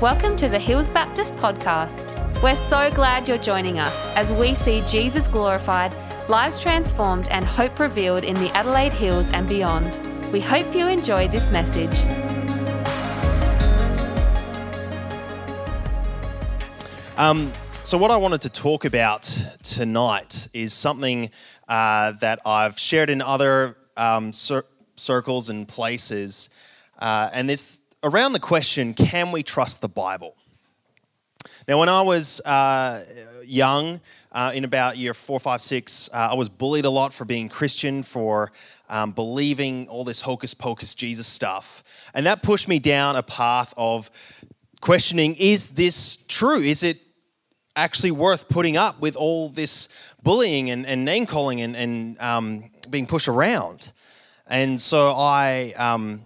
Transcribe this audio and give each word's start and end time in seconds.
Welcome 0.00 0.36
to 0.38 0.48
the 0.48 0.58
Hills 0.58 0.90
Baptist 0.90 1.36
Podcast. 1.36 2.42
We're 2.42 2.56
so 2.56 2.90
glad 2.90 3.28
you're 3.28 3.38
joining 3.38 3.78
us 3.78 4.06
as 4.16 4.32
we 4.32 4.52
see 4.52 4.80
Jesus 4.88 5.28
glorified, 5.28 5.94
lives 6.28 6.60
transformed, 6.60 7.28
and 7.30 7.44
hope 7.44 7.78
revealed 7.78 8.24
in 8.24 8.34
the 8.34 8.50
Adelaide 8.56 8.92
Hills 8.92 9.30
and 9.30 9.48
beyond. 9.48 9.96
We 10.32 10.40
hope 10.40 10.74
you 10.74 10.88
enjoy 10.88 11.28
this 11.28 11.48
message. 11.48 11.96
Um, 17.16 17.52
so, 17.84 17.96
what 17.96 18.10
I 18.10 18.16
wanted 18.16 18.42
to 18.42 18.50
talk 18.50 18.84
about 18.84 19.22
tonight 19.62 20.48
is 20.52 20.74
something 20.74 21.30
uh, 21.68 22.12
that 22.20 22.40
I've 22.44 22.80
shared 22.80 23.10
in 23.10 23.22
other 23.22 23.76
um, 23.96 24.32
cir- 24.32 24.66
circles 24.96 25.50
and 25.50 25.68
places, 25.68 26.50
uh, 26.98 27.30
and 27.32 27.48
it's 27.48 27.78
around 28.04 28.34
the 28.34 28.40
question 28.40 28.94
can 28.94 29.32
we 29.32 29.42
trust 29.42 29.80
the 29.80 29.88
Bible? 29.88 30.36
Now, 31.66 31.78
when 31.78 31.88
I 31.88 32.02
was 32.02 32.40
uh, 32.42 33.02
young, 33.44 34.00
uh, 34.30 34.52
in 34.54 34.64
about 34.64 34.98
year 34.98 35.14
four, 35.14 35.40
five, 35.40 35.62
six, 35.62 36.10
uh, 36.12 36.28
I 36.32 36.34
was 36.34 36.48
bullied 36.48 36.84
a 36.84 36.90
lot 36.90 37.14
for 37.14 37.24
being 37.24 37.48
Christian, 37.48 38.02
for 38.02 38.52
um, 38.90 39.12
believing 39.12 39.88
all 39.88 40.04
this 40.04 40.20
hocus 40.20 40.52
pocus 40.52 40.94
Jesus 40.94 41.26
stuff. 41.26 41.82
And 42.12 42.26
that 42.26 42.42
pushed 42.42 42.68
me 42.68 42.78
down 42.78 43.16
a 43.16 43.22
path 43.22 43.72
of 43.76 44.10
questioning 44.80 45.34
is 45.38 45.68
this 45.68 46.26
true? 46.26 46.60
Is 46.60 46.82
it 46.82 47.00
actually 47.76 48.10
worth 48.10 48.48
putting 48.48 48.76
up 48.76 49.00
with 49.00 49.16
all 49.16 49.48
this 49.48 49.88
bullying 50.22 50.70
and, 50.70 50.84
and 50.84 51.04
name 51.04 51.24
calling 51.24 51.62
and, 51.62 51.74
and 51.74 52.20
um, 52.20 52.70
being 52.90 53.06
pushed 53.06 53.28
around? 53.28 53.90
And 54.46 54.78
so 54.78 55.14
I 55.16 55.72
um, 55.78 56.20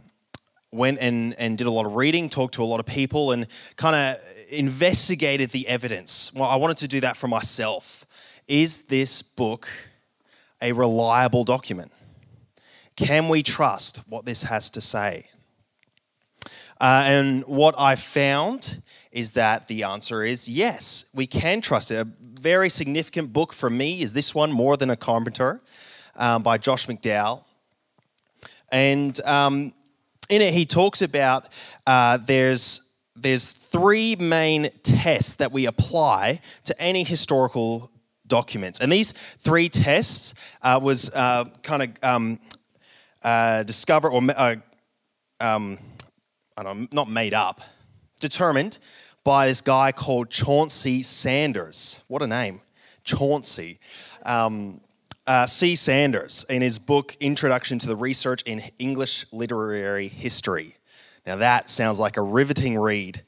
went 0.71 0.99
and, 1.01 1.35
and 1.35 1.57
did 1.57 1.67
a 1.67 1.71
lot 1.71 1.87
of 1.87 1.95
reading, 1.95 2.29
talked 2.29 2.55
to 2.55 2.63
a 2.63 2.65
lot 2.65 2.81
of 2.81 2.87
people, 2.87 3.33
and 3.33 3.47
kind 3.77 3.97
of 3.97 4.23
investigated 4.51 5.51
the 5.51 5.67
evidence. 5.69 6.33
Well, 6.35 6.49
I 6.49 6.57
wanted 6.57 6.79
to 6.79 6.89
do 6.89 7.01
that 7.01 7.17
for 7.17 7.29
myself. 7.29 8.07
Is 8.47 8.83
this 8.83 9.23
book 9.23 9.69
a 10.61 10.73
reliable 10.73 11.45
document? 11.45 11.93
Can 12.97 13.29
we 13.29 13.43
trust 13.43 14.03
what 14.09 14.25
this 14.25 14.43
has 14.43 14.71
to 14.71 14.81
say? 14.81 15.29
Uh, 16.81 17.05
and 17.07 17.45
what 17.45 17.75
I 17.79 17.97
found 17.97 18.83
is 19.11 19.33
that 19.33 19.67
the 19.69 19.83
answer 19.83 20.23
is 20.23 20.49
yes, 20.49 21.07
we 21.15 21.27
can 21.27 21.61
trust 21.61 21.91
it. 21.91 21.97
A 21.97 22.09
very 22.21 22.69
significant 22.69 23.33
book 23.33 23.53
for 23.53 23.71
me 23.71 24.01
is 24.01 24.13
this 24.13 24.35
one, 24.35 24.53
More 24.53 24.77
Than 24.77 24.91
a 24.91 24.97
Carpenter, 24.97 25.61
um, 26.17 26.43
by 26.43 26.59
Josh 26.59 26.87
McDowell. 26.87 27.45
And 28.71 29.19
um, 29.23 29.73
in 30.29 30.43
it, 30.43 30.55
he 30.55 30.67
talks 30.67 31.03
about 31.03 31.49
uh, 31.87 32.19
there's, 32.19 32.95
there's 33.17 33.51
three 33.51 34.17
main 34.17 34.71
tests 34.83 35.35
that 35.35 35.53
we 35.53 35.67
apply 35.67 36.41
to 36.65 36.81
any 36.81 37.05
historical 37.05 37.91
documents. 38.27 38.81
And 38.81 38.93
these 38.93 39.13
three 39.13 39.69
tests 39.69 40.35
uh, 40.63 40.79
was 40.83 41.13
uh, 41.15 41.47
kind 41.63 41.83
of 41.83 41.91
um, 42.03 42.41
uh, 43.23 43.63
discovered 43.63 44.11
or 44.11 44.23
uh, 44.37 44.57
um, 45.41 45.79
I 46.57 46.63
don't 46.63 46.81
know, 46.81 46.89
not 46.93 47.09
made 47.09 47.35
up, 47.35 47.61
determined 48.21 48.79
by 49.25 49.47
this 49.47 49.61
guy 49.61 49.93
called 49.93 50.31
Chauncey 50.31 51.03
Sanders. 51.03 52.01
What 52.09 52.23
a 52.23 52.27
name, 52.27 52.61
Chauncey. 53.05 53.79
Um, 54.25 54.81
uh, 55.29 55.47
C. 55.47 55.77
Sanders 55.77 56.47
in 56.49 56.63
his 56.63 56.79
book 56.79 57.15
Introduction 57.21 57.79
to 57.81 57.87
the 57.87 57.95
Research 57.95 58.43
in 58.43 58.63
English 58.79 59.27
Literary 59.31 60.09
History. 60.09 60.75
Now 61.27 61.37
that 61.37 61.69
sounds 61.69 61.99
like 62.01 62.17
a 62.17 62.23
riveting 62.23 62.79
read. 62.79 63.21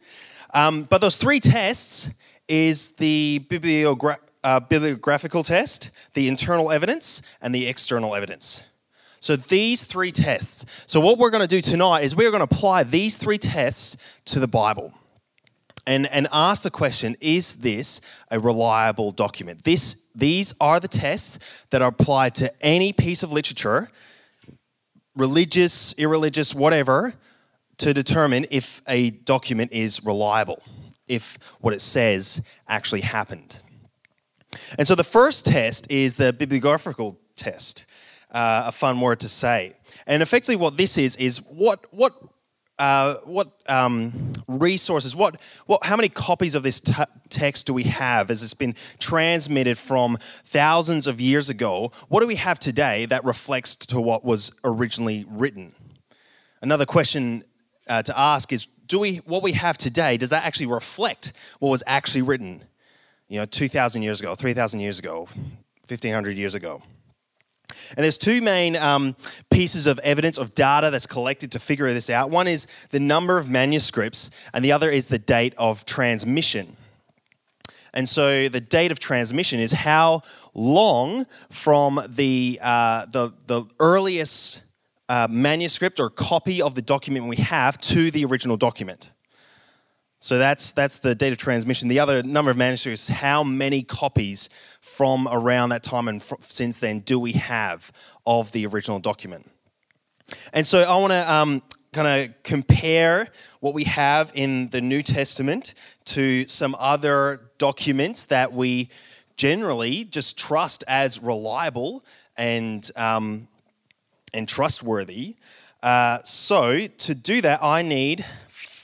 Um, 0.55 0.85
but 0.85 1.03
those 1.03 1.17
three 1.17 1.41
tests 1.41 2.09
is 2.49 2.95
the 2.95 3.45
bibliogra- 3.51 4.19
uh, 4.43 4.61
bibliographical 4.61 5.43
test, 5.43 5.91
the 6.15 6.27
internal 6.27 6.73
evidence, 6.73 7.21
and 7.43 7.55
the 7.55 7.69
external 7.69 8.17
evidence. 8.17 8.65
So 9.21 9.37
these 9.37 9.85
three 9.85 10.11
tests. 10.11 10.65
So 10.87 11.01
what 11.01 11.19
we're 11.19 11.29
going 11.29 11.47
to 11.47 11.47
do 11.47 11.61
tonight 11.61 12.05
is 12.05 12.17
we're 12.17 12.31
going 12.31 12.41
to 12.41 12.45
apply 12.45 12.85
these 12.85 13.19
three 13.19 13.37
tests 13.37 13.99
to 14.25 14.41
the 14.41 14.49
Bible. 14.49 14.95
And, 15.91 16.07
and 16.07 16.29
ask 16.31 16.63
the 16.63 16.71
question 16.71 17.17
is 17.21 17.55
this 17.55 18.01
a 18.31 18.39
reliable 18.39 19.11
document 19.11 19.65
this, 19.65 20.09
these 20.15 20.55
are 20.61 20.79
the 20.79 20.87
tests 20.87 21.41
that 21.71 21.83
are 21.83 21.89
applied 21.89 22.37
to 22.37 22.53
any 22.65 22.93
piece 22.93 23.25
of 23.25 23.33
literature 23.33 23.91
religious 25.17 25.93
irreligious 25.99 26.55
whatever 26.55 27.15
to 27.79 27.93
determine 27.93 28.47
if 28.53 28.83
a 28.87 29.11
document 29.11 29.73
is 29.73 30.05
reliable 30.05 30.63
if 31.09 31.39
what 31.61 31.75
it 31.75 31.81
says 31.81 32.41
actually 32.69 33.01
happened 33.01 33.59
and 34.79 34.87
so 34.87 34.95
the 34.95 35.03
first 35.03 35.45
test 35.45 35.91
is 35.91 36.15
the 36.15 36.33
bibliographical 36.33 37.19
test 37.35 37.85
uh, 38.31 38.65
a 38.67 38.73
fun 38.73 39.01
word 39.01 39.21
to 39.21 39.29
say. 39.29 39.75
And 40.07 40.23
effectively, 40.23 40.57
what 40.57 40.77
this 40.77 40.97
is 40.99 41.17
is 41.17 41.39
what 41.51 41.85
what 41.91 42.13
uh, 42.81 43.17
what 43.25 43.49
um, 43.69 44.33
resources, 44.49 45.15
what, 45.15 45.39
what, 45.67 45.85
how 45.85 45.97
many 45.97 46.09
copies 46.09 46.55
of 46.55 46.63
this 46.63 46.81
t- 46.81 46.95
text 47.29 47.67
do 47.67 47.75
we 47.75 47.83
have 47.83 48.31
as 48.31 48.43
it's 48.43 48.55
been 48.55 48.75
transmitted 48.99 49.77
from 49.77 50.17
thousands 50.47 51.07
of 51.07 51.21
years 51.21 51.51
ago? 51.51 51.93
What 52.09 52.21
do 52.21 52.27
we 52.27 52.37
have 52.37 52.59
today 52.59 53.05
that 53.07 53.23
reflects 53.23 53.77
to 53.77 54.01
what 54.01 54.25
was 54.25 54.59
originally 54.65 55.27
written? 55.29 55.75
Another 56.63 56.87
question 56.87 57.43
uh, 57.87 58.03
to 58.03 58.19
ask 58.19 58.51
is, 58.51 58.65
do 58.87 58.99
we, 58.99 59.17
what 59.19 59.43
we 59.43 59.53
have 59.53 59.77
today, 59.77 60.17
does 60.17 60.31
that 60.31 60.47
actually 60.47 60.67
reflect 60.67 61.35
what 61.59 61.69
was 61.69 61.83
actually 61.87 62.23
written, 62.23 62.65
you 63.29 63.39
know, 63.39 63.45
2,000 63.45 64.03
years 64.03 64.21
ago, 64.21 64.35
3,000 64.35 64.81
years 64.81 64.99
ago, 64.99 65.29
1,500 65.87 66.39
years 66.39 66.55
ago? 66.55 66.81
And 67.97 68.05
there's 68.05 68.19
two 68.19 68.41
main 68.41 68.77
um, 68.77 69.17
pieces 69.51 69.87
of 69.87 69.99
evidence 70.01 70.39
of 70.39 70.55
data 70.55 70.91
that's 70.91 71.07
collected 71.07 71.53
to 71.53 71.59
figure 71.59 71.93
this 71.93 72.11
out. 72.11 72.31
One 72.31 72.49
is 72.49 72.67
the 72.91 73.01
number 73.01 73.39
of 73.39 73.49
manuscripts, 73.49 74.31
and 74.53 74.65
the 74.65 74.73
other 74.73 74.91
is 74.91 75.09
the 75.09 75.19
date 75.19 75.55
of 75.59 75.85
transmission. 75.85 76.77
And 77.93 78.09
so 78.09 78.49
the 78.49 78.61
date 78.61 78.93
of 78.93 79.01
transmission 79.01 79.61
is 79.61 79.73
how 79.73 80.23
long 80.55 81.27
from 81.51 82.01
the, 82.09 82.59
uh, 82.63 83.07
the, 83.07 83.33
the 83.47 83.65
earliest 83.81 84.63
uh, 85.09 85.27
manuscript 85.29 85.99
or 85.99 86.09
copy 86.09 86.63
of 86.63 86.77
the 86.77 86.83
document 86.83 87.27
we 87.27 87.37
have 87.37 87.79
to 87.79 88.11
the 88.13 88.25
original 88.25 88.57
document. 88.57 89.11
So 90.23 90.39
that's, 90.39 90.73
that's 90.73 90.99
the 90.99 91.15
date 91.15 91.33
of 91.33 91.39
transmission. 91.39 91.89
The 91.89 91.99
other 91.99 92.23
number 92.23 92.51
of 92.51 92.57
manuscripts, 92.59 93.09
how 93.09 93.43
many 93.43 93.83
copies 93.83 94.51
from 94.83 95.27
around 95.33 95.71
that 95.71 95.83
time 95.83 96.09
and 96.09 96.23
since 96.41 96.79
then 96.79 97.01
do 97.01 97.19
we 97.19 97.33
have 97.33 97.91
of 98.27 98.53
the 98.53 98.67
original 98.67 98.99
document? 98.99 99.51
And 100.53 100.67
so 100.67 100.83
I 100.83 100.95
want 100.97 101.13
to 101.15 101.33
um, 101.33 101.63
kind 101.95 102.07
of 102.07 102.43
compare 102.43 103.29
what 103.61 103.73
we 103.73 103.85
have 103.85 104.31
in 104.35 104.69
the 104.69 104.83
New 104.83 105.03
Testament 105.03 105.73
to 106.05 106.47
some 106.47 106.77
other 106.79 107.41
documents 107.57 108.27
that 108.27 108.53
we 108.53 108.91
generally 109.39 110.05
just 110.05 110.39
trust 110.39 110.85
as 110.87 111.23
reliable 111.23 112.05
and, 112.37 112.91
um, 112.95 113.49
and 114.35 114.47
trustworthy. 114.47 115.37
Uh, 115.83 116.19
so 116.25 116.87
to 116.87 117.15
do 117.15 117.41
that, 117.41 117.61
I 117.63 117.81
need 117.81 118.25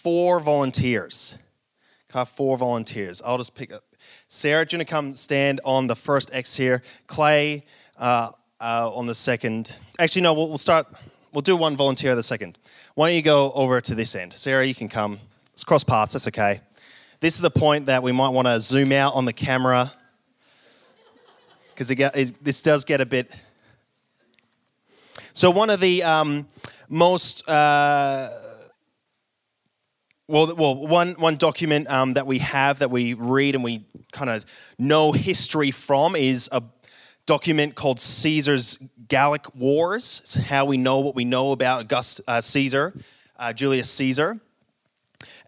four 0.06 0.39
volunteers. 0.39 1.37
I 2.15 2.19
have 2.19 2.28
four 2.28 2.56
volunteers. 2.56 3.21
I'll 3.27 3.39
just 3.39 3.56
pick 3.56 3.72
up. 3.72 3.83
Sarah, 4.28 4.65
do 4.65 4.77
you 4.77 4.78
want 4.78 4.89
to 4.89 4.94
come 4.94 5.15
stand 5.17 5.61
on 5.65 5.89
the 5.89 5.97
first 5.97 6.33
X 6.33 6.55
here? 6.55 6.83
Clay 7.09 7.65
uh, 7.99 8.31
uh, 8.61 8.95
on 8.95 9.06
the 9.06 9.16
second. 9.16 9.77
Actually, 9.99 10.22
no, 10.22 10.33
we'll, 10.33 10.47
we'll 10.47 10.59
start. 10.59 10.87
We'll 11.33 11.43
do 11.43 11.56
one 11.56 11.77
volunteer 11.77 12.15
the 12.15 12.22
second. 12.22 12.56
Why 12.95 13.09
don't 13.09 13.16
you 13.16 13.22
go 13.22 13.50
over 13.50 13.81
to 13.81 13.97
this 13.97 14.15
end? 14.15 14.33
Sarah, 14.33 14.65
you 14.65 14.77
can 14.77 14.89
come. 14.89 15.19
Let's 15.50 15.65
cross 15.65 15.83
paths. 15.83 16.13
That's 16.13 16.28
okay. 16.28 16.60
This 17.19 17.34
is 17.34 17.41
the 17.41 17.51
point 17.51 17.86
that 17.86 18.04
we 18.04 18.13
might 18.13 18.28
want 18.28 18.47
to 18.47 18.60
zoom 18.60 18.92
out 18.92 19.16
on 19.16 19.25
the 19.25 19.33
camera 19.33 19.92
because 21.75 21.89
this 21.89 22.63
does 22.63 22.84
get 22.84 23.01
a 23.01 23.07
bit. 23.07 23.34
So 25.33 25.51
one 25.51 25.69
of 25.69 25.81
the 25.81 26.04
um, 26.04 26.47
most 26.89 27.48
uh, 27.48 28.28
well, 30.28 30.55
well, 30.57 30.75
one 30.75 31.13
one 31.15 31.37
document 31.37 31.89
um, 31.89 32.15
that 32.15 32.27
we 32.27 32.39
have 32.41 32.81
that 32.81 32.91
we 32.91 33.15
read 33.15 33.55
and 33.55 33.63
we 33.63 33.84
kind 34.11 34.28
of 34.28 34.45
know 34.77 35.13
history 35.13 35.71
from 35.71 36.17
is 36.17 36.49
a 36.51 36.63
document 37.27 37.77
called 37.77 38.01
Caesar's 38.01 38.77
Gallic 39.07 39.55
Wars. 39.55 40.21
It's 40.25 40.34
how 40.34 40.65
we 40.65 40.78
know 40.78 40.99
what 40.99 41.15
we 41.15 41.25
know 41.25 41.53
about 41.53 41.81
August, 41.81 42.21
uh, 42.27 42.41
Caesar, 42.41 42.93
uh, 43.39 43.53
Julius 43.53 43.89
Caesar. 43.93 44.41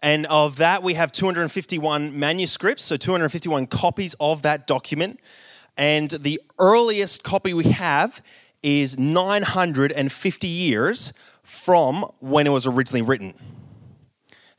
And 0.01 0.25
of 0.27 0.57
that, 0.57 0.81
we 0.81 0.93
have 0.93 1.11
251 1.11 2.17
manuscripts, 2.17 2.85
so 2.85 2.95
251 2.95 3.67
copies 3.67 4.15
of 4.17 4.43
that 4.43 4.65
document. 4.65 5.19
And 5.77 6.09
the 6.09 6.39
earliest 6.57 7.23
copy 7.23 7.53
we 7.53 7.65
have 7.65 8.21
is 8.63 8.97
950 8.97 10.47
years 10.47 11.13
from 11.43 12.05
when 12.19 12.47
it 12.47 12.51
was 12.51 12.65
originally 12.65 13.01
written. 13.01 13.33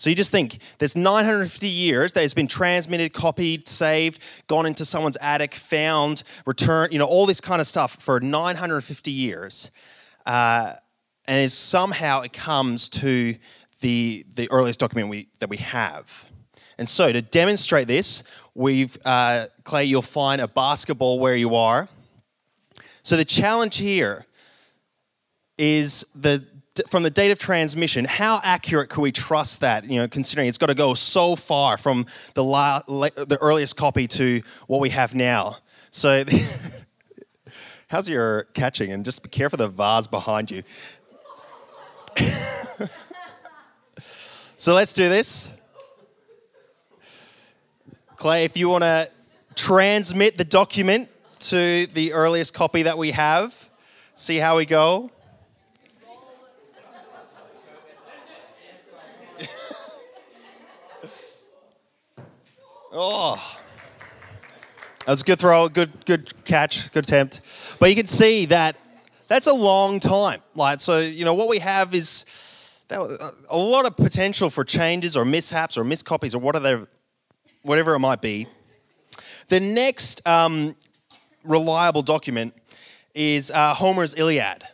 So 0.00 0.08
you 0.08 0.16
just 0.16 0.30
think 0.30 0.60
there's 0.78 0.96
950 0.96 1.68
years 1.68 2.14
that 2.14 2.22
has 2.22 2.32
been 2.32 2.46
transmitted, 2.46 3.12
copied, 3.12 3.68
saved, 3.68 4.22
gone 4.46 4.64
into 4.64 4.86
someone's 4.86 5.18
attic, 5.20 5.54
found, 5.54 6.22
returned, 6.46 6.94
you 6.94 6.98
know, 6.98 7.04
all 7.04 7.26
this 7.26 7.38
kind 7.38 7.60
of 7.60 7.66
stuff 7.66 7.96
for 7.96 8.18
950 8.18 9.10
years. 9.10 9.70
Uh, 10.24 10.72
and 11.28 11.52
somehow 11.52 12.22
it 12.22 12.32
comes 12.32 12.88
to 12.88 13.34
the, 13.82 14.24
the 14.36 14.50
earliest 14.50 14.80
document 14.80 15.10
we, 15.10 15.28
that 15.38 15.50
we 15.50 15.58
have. 15.58 16.24
And 16.78 16.88
so 16.88 17.12
to 17.12 17.20
demonstrate 17.20 17.86
this, 17.86 18.22
we've, 18.54 18.96
uh, 19.04 19.48
Clay, 19.64 19.84
you'll 19.84 20.00
find 20.00 20.40
a 20.40 20.48
basketball 20.48 21.18
where 21.18 21.36
you 21.36 21.56
are. 21.56 21.90
So 23.02 23.18
the 23.18 23.26
challenge 23.26 23.76
here 23.76 24.24
is 25.58 26.10
the 26.14 26.42
from 26.88 27.02
the 27.02 27.10
date 27.10 27.30
of 27.30 27.38
transmission, 27.38 28.04
how 28.04 28.40
accurate 28.42 28.90
could 28.90 29.02
we 29.02 29.12
trust 29.12 29.60
that? 29.60 29.84
You 29.84 30.00
know, 30.00 30.08
considering 30.08 30.48
it's 30.48 30.58
got 30.58 30.66
to 30.66 30.74
go 30.74 30.94
so 30.94 31.36
far 31.36 31.76
from 31.76 32.06
the 32.34 32.44
la- 32.44 32.80
the 32.86 33.38
earliest 33.40 33.76
copy 33.76 34.06
to 34.08 34.42
what 34.66 34.80
we 34.80 34.90
have 34.90 35.14
now. 35.14 35.58
So, 35.90 36.24
how's 37.88 38.08
your 38.08 38.44
catching? 38.54 38.92
And 38.92 39.04
just 39.04 39.22
be 39.22 39.28
careful 39.28 39.56
the 39.56 39.68
vase 39.68 40.06
behind 40.06 40.50
you. 40.50 40.62
so 43.98 44.74
let's 44.74 44.92
do 44.92 45.08
this. 45.08 45.52
Clay, 48.16 48.44
if 48.44 48.56
you 48.56 48.68
want 48.68 48.84
to 48.84 49.10
transmit 49.54 50.36
the 50.36 50.44
document 50.44 51.08
to 51.38 51.86
the 51.94 52.12
earliest 52.12 52.52
copy 52.52 52.82
that 52.82 52.98
we 52.98 53.12
have, 53.12 53.70
see 54.14 54.36
how 54.36 54.58
we 54.58 54.66
go. 54.66 55.10
Oh. 62.92 63.56
That 65.06 65.12
was 65.12 65.22
a 65.22 65.24
good 65.24 65.38
throw, 65.38 65.68
good 65.68 66.04
good 66.04 66.44
catch, 66.44 66.92
good 66.92 67.06
attempt. 67.06 67.40
But 67.80 67.88
you 67.88 67.96
can 67.96 68.06
see 68.06 68.44
that 68.46 68.76
that's 69.28 69.46
a 69.46 69.54
long 69.54 69.98
time. 69.98 70.40
Like 70.54 70.80
so, 70.80 70.98
you 70.98 71.24
know 71.24 71.34
what 71.34 71.48
we 71.48 71.58
have 71.58 71.94
is 71.94 72.84
a 72.90 73.56
lot 73.56 73.86
of 73.86 73.96
potential 73.96 74.50
for 74.50 74.64
changes 74.64 75.16
or 75.16 75.24
mishaps 75.24 75.78
or 75.78 75.84
miscopies 75.84 76.34
or 76.34 76.38
whatever, 76.38 76.88
whatever 77.62 77.94
it 77.94 78.00
might 78.00 78.20
be. 78.20 78.46
The 79.48 79.60
next 79.60 80.26
um, 80.26 80.76
reliable 81.44 82.02
document 82.02 82.54
is 83.14 83.50
uh, 83.50 83.74
Homer's 83.74 84.14
Iliad, 84.14 84.64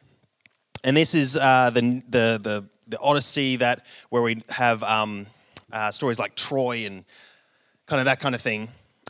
and 0.85 0.97
this 0.97 1.15
is 1.15 1.37
uh, 1.37 1.71
the, 1.71 2.03
the, 2.09 2.41
the 2.43 2.65
the 2.89 2.99
Odyssey 3.01 3.57
that 3.57 3.87
where 4.11 4.23
we 4.23 4.43
have 4.49 4.83
um, 4.83 5.27
uh, 5.73 5.91
stories 5.91 6.19
like 6.19 6.35
Troy 6.35 6.87
and 6.87 7.05
kind 7.87 8.01
of 8.01 8.05
that 8.07 8.21
kind 8.21 8.35
of 8.35 8.41
thing. 8.41 8.69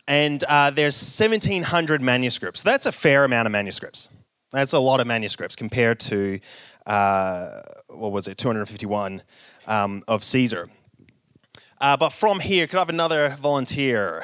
And 0.08 0.43
uh, 0.49 0.70
there's 0.70 0.96
1,700 0.96 2.00
manuscripts. 2.00 2.62
That's 2.62 2.87
a 2.87 2.93
fair 2.93 3.25
amount 3.25 3.46
of 3.46 3.52
manuscripts. 3.52 4.08
That's 4.52 4.73
a 4.73 4.78
lot 4.78 5.00
of 5.00 5.06
manuscripts 5.06 5.56
compared 5.56 5.99
to 6.00 6.38
uh, 6.87 7.61
what 7.88 8.12
was 8.12 8.28
it, 8.28 8.38
251 8.38 9.23
um, 9.67 10.05
of 10.06 10.23
Caesar. 10.23 10.69
Uh, 11.81 11.96
but 11.96 12.11
from 12.11 12.40
here, 12.40 12.67
could 12.67 12.76
I 12.76 12.81
have 12.81 12.88
another 12.88 13.37
volunteer? 13.40 14.23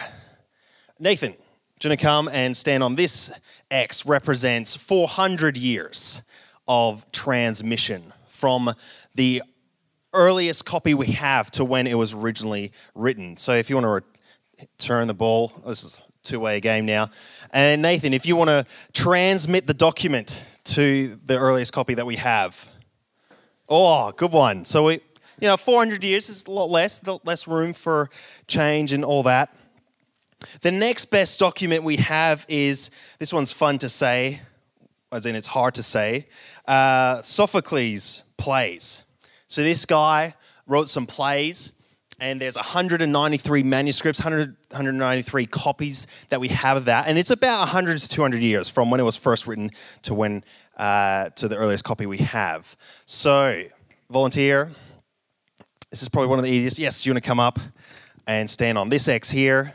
Nathan, 0.98 1.32
do 1.32 1.88
you 1.88 1.90
want 1.90 2.00
to 2.00 2.06
come 2.06 2.28
and 2.32 2.56
stand 2.56 2.82
on 2.82 2.94
this 2.94 3.32
X 3.70 4.06
represents 4.06 4.76
400 4.76 5.56
years 5.56 6.22
of 6.68 7.10
transmission 7.10 8.12
from 8.28 8.72
the 9.14 9.42
earliest 10.14 10.64
copy 10.64 10.94
we 10.94 11.08
have 11.08 11.50
to 11.50 11.64
when 11.64 11.86
it 11.86 11.94
was 11.94 12.12
originally 12.12 12.72
written. 12.94 13.36
So 13.36 13.54
if 13.54 13.70
you 13.70 13.76
want 13.76 14.04
to 14.04 14.11
turn 14.78 15.06
the 15.06 15.14
ball, 15.14 15.52
this 15.66 15.84
is 15.84 16.00
two-way 16.22 16.60
game 16.60 16.86
now. 16.86 17.10
And 17.50 17.82
Nathan, 17.82 18.14
if 18.14 18.26
you 18.26 18.36
want 18.36 18.48
to 18.48 18.66
transmit 18.92 19.66
the 19.66 19.74
document 19.74 20.44
to 20.64 21.16
the 21.24 21.38
earliest 21.38 21.72
copy 21.72 21.94
that 21.94 22.06
we 22.06 22.16
have. 22.16 22.68
Oh, 23.68 24.12
good 24.12 24.32
one. 24.32 24.64
So 24.64 24.84
we, 24.84 24.94
you 25.40 25.48
know, 25.48 25.56
400 25.56 26.04
years 26.04 26.28
is 26.28 26.46
a 26.46 26.50
lot 26.50 26.70
less, 26.70 27.04
less 27.24 27.48
room 27.48 27.72
for 27.72 28.10
change 28.46 28.92
and 28.92 29.04
all 29.04 29.22
that. 29.24 29.54
The 30.60 30.70
next 30.70 31.06
best 31.06 31.38
document 31.38 31.82
we 31.82 31.96
have 31.96 32.44
is 32.48 32.90
this 33.18 33.32
one's 33.32 33.52
fun 33.52 33.78
to 33.78 33.88
say, 33.88 34.40
as 35.12 35.26
in 35.26 35.34
it's 35.34 35.46
hard 35.46 35.74
to 35.74 35.82
say. 35.82 36.26
Uh, 36.66 37.22
Sophocles 37.22 38.24
plays. 38.36 39.04
So 39.46 39.62
this 39.62 39.84
guy 39.84 40.34
wrote 40.66 40.88
some 40.88 41.06
plays, 41.06 41.72
and 42.22 42.40
there's 42.40 42.54
193 42.54 43.64
manuscripts, 43.64 44.20
100, 44.20 44.56
193 44.70 45.44
copies 45.46 46.06
that 46.28 46.40
we 46.40 46.46
have 46.48 46.76
of 46.76 46.84
that, 46.84 47.08
and 47.08 47.18
it's 47.18 47.30
about 47.30 47.58
100 47.62 47.98
to 47.98 48.08
200 48.08 48.40
years 48.40 48.68
from 48.68 48.92
when 48.92 49.00
it 49.00 49.02
was 49.02 49.16
first 49.16 49.48
written 49.48 49.72
to 50.02 50.14
when 50.14 50.44
uh, 50.76 51.30
to 51.30 51.48
the 51.48 51.56
earliest 51.56 51.82
copy 51.82 52.06
we 52.06 52.18
have. 52.18 52.76
So, 53.06 53.64
volunteer. 54.08 54.70
This 55.90 56.02
is 56.02 56.08
probably 56.08 56.28
one 56.28 56.38
of 56.38 56.44
the 56.44 56.50
easiest. 56.50 56.78
Yes, 56.78 57.04
you 57.04 57.12
want 57.12 57.22
to 57.22 57.26
come 57.26 57.40
up 57.40 57.58
and 58.28 58.48
stand 58.48 58.78
on 58.78 58.88
this 58.88 59.08
X 59.08 59.28
here 59.28 59.72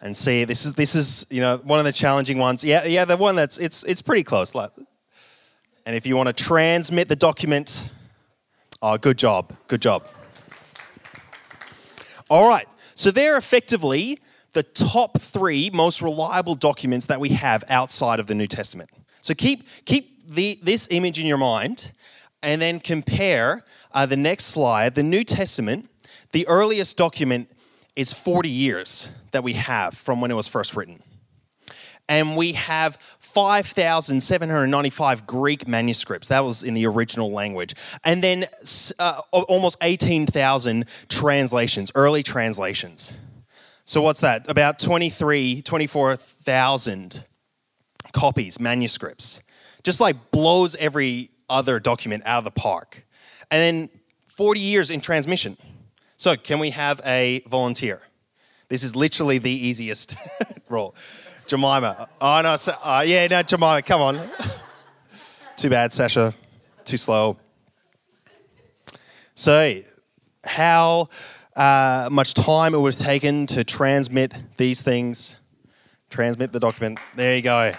and 0.00 0.16
see. 0.16 0.44
This 0.44 0.64
is 0.64 0.72
this 0.72 0.94
is 0.94 1.26
you 1.30 1.42
know 1.42 1.58
one 1.58 1.78
of 1.78 1.84
the 1.84 1.92
challenging 1.92 2.38
ones. 2.38 2.64
Yeah, 2.64 2.86
yeah, 2.86 3.04
the 3.04 3.18
one 3.18 3.36
that's 3.36 3.58
it's 3.58 3.84
it's 3.84 4.00
pretty 4.00 4.24
close. 4.24 4.54
And 4.54 5.96
if 5.96 6.06
you 6.06 6.16
want 6.16 6.28
to 6.28 6.32
transmit 6.32 7.08
the 7.08 7.16
document 7.16 7.90
Oh, 8.80 8.96
good 8.96 9.18
job. 9.18 9.52
Good 9.66 9.82
job. 9.82 10.04
All 12.30 12.48
right. 12.48 12.66
So 12.94 13.10
they're 13.10 13.36
effectively 13.36 14.18
the 14.52 14.62
top 14.62 15.20
three 15.20 15.70
most 15.72 16.02
reliable 16.02 16.54
documents 16.54 17.06
that 17.06 17.20
we 17.20 17.30
have 17.30 17.64
outside 17.68 18.18
of 18.18 18.26
the 18.26 18.34
New 18.34 18.46
Testament. 18.46 18.90
So 19.20 19.34
keep, 19.34 19.66
keep 19.84 20.26
the, 20.28 20.58
this 20.62 20.88
image 20.90 21.18
in 21.18 21.26
your 21.26 21.38
mind 21.38 21.92
and 22.42 22.60
then 22.60 22.80
compare 22.80 23.62
uh, 23.92 24.06
the 24.06 24.16
next 24.16 24.46
slide. 24.46 24.94
The 24.94 25.02
New 25.02 25.24
Testament, 25.24 25.88
the 26.32 26.46
earliest 26.48 26.96
document 26.96 27.50
is 27.96 28.12
40 28.12 28.48
years 28.48 29.10
that 29.32 29.42
we 29.42 29.54
have 29.54 29.94
from 29.94 30.20
when 30.20 30.30
it 30.30 30.34
was 30.34 30.48
first 30.48 30.76
written. 30.76 31.02
And 32.08 32.36
we 32.36 32.52
have 32.52 32.96
5,795 32.96 35.26
Greek 35.26 35.66
manuscripts. 35.68 36.28
That 36.28 36.44
was 36.44 36.64
in 36.64 36.72
the 36.74 36.86
original 36.86 37.30
language. 37.30 37.74
And 38.04 38.24
then 38.24 38.44
uh, 38.98 39.20
almost 39.32 39.78
18,000 39.82 40.86
translations, 41.08 41.92
early 41.94 42.22
translations. 42.22 43.12
So, 43.84 44.02
what's 44.02 44.20
that? 44.20 44.50
About 44.50 44.78
23, 44.78 45.62
24,000 45.62 47.24
copies, 48.12 48.60
manuscripts. 48.60 49.42
Just 49.82 50.00
like 50.00 50.30
blows 50.30 50.76
every 50.76 51.30
other 51.48 51.80
document 51.80 52.22
out 52.26 52.38
of 52.38 52.44
the 52.44 52.50
park. 52.50 53.06
And 53.50 53.60
then 53.60 53.88
40 54.26 54.60
years 54.60 54.90
in 54.90 55.00
transmission. 55.00 55.56
So, 56.16 56.36
can 56.36 56.58
we 56.58 56.70
have 56.70 57.00
a 57.04 57.42
volunteer? 57.46 58.02
This 58.68 58.82
is 58.82 58.94
literally 58.94 59.38
the 59.38 59.50
easiest 59.50 60.16
role. 60.68 60.94
Jemima. 61.48 62.08
Oh, 62.20 62.40
no. 62.42 62.56
Uh, 62.84 63.04
yeah, 63.06 63.26
no, 63.26 63.42
Jemima, 63.42 63.82
come 63.82 64.02
on. 64.02 64.30
Too 65.56 65.70
bad, 65.70 65.92
Sasha. 65.92 66.34
Too 66.84 66.98
slow. 66.98 67.38
So, 69.34 69.80
how 70.44 71.08
uh, 71.56 72.08
much 72.12 72.34
time 72.34 72.74
it 72.74 72.78
was 72.78 72.98
taken 72.98 73.46
to 73.46 73.64
transmit 73.64 74.34
these 74.58 74.82
things, 74.82 75.36
transmit 76.10 76.52
the 76.52 76.60
document. 76.60 77.00
There 77.16 77.34
you 77.34 77.42
go. 77.42 77.72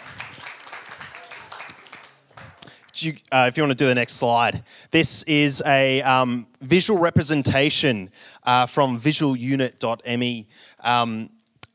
You, 2.95 3.13
uh, 3.31 3.45
if 3.47 3.55
you 3.55 3.63
want 3.63 3.71
to 3.71 3.81
do 3.81 3.87
the 3.87 3.95
next 3.95 4.15
slide, 4.15 4.63
this 4.91 5.23
is 5.23 5.63
a 5.65 6.01
um, 6.01 6.47
visual 6.59 6.99
representation 6.99 8.09
uh, 8.43 8.65
from 8.65 8.99
visualunit.me. 8.99 10.47
Um, 10.81 11.29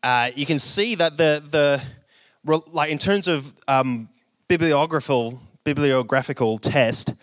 uh, 0.04 0.30
you 0.36 0.44
can 0.44 0.58
see 0.58 0.94
that 0.96 1.16
the, 1.16 1.42
the 1.50 1.82
like 2.70 2.90
in 2.90 2.98
terms 2.98 3.26
of 3.26 3.54
um, 3.66 4.06
bibliographical, 4.48 5.40
bibliographical 5.64 6.58
test, 6.58 7.14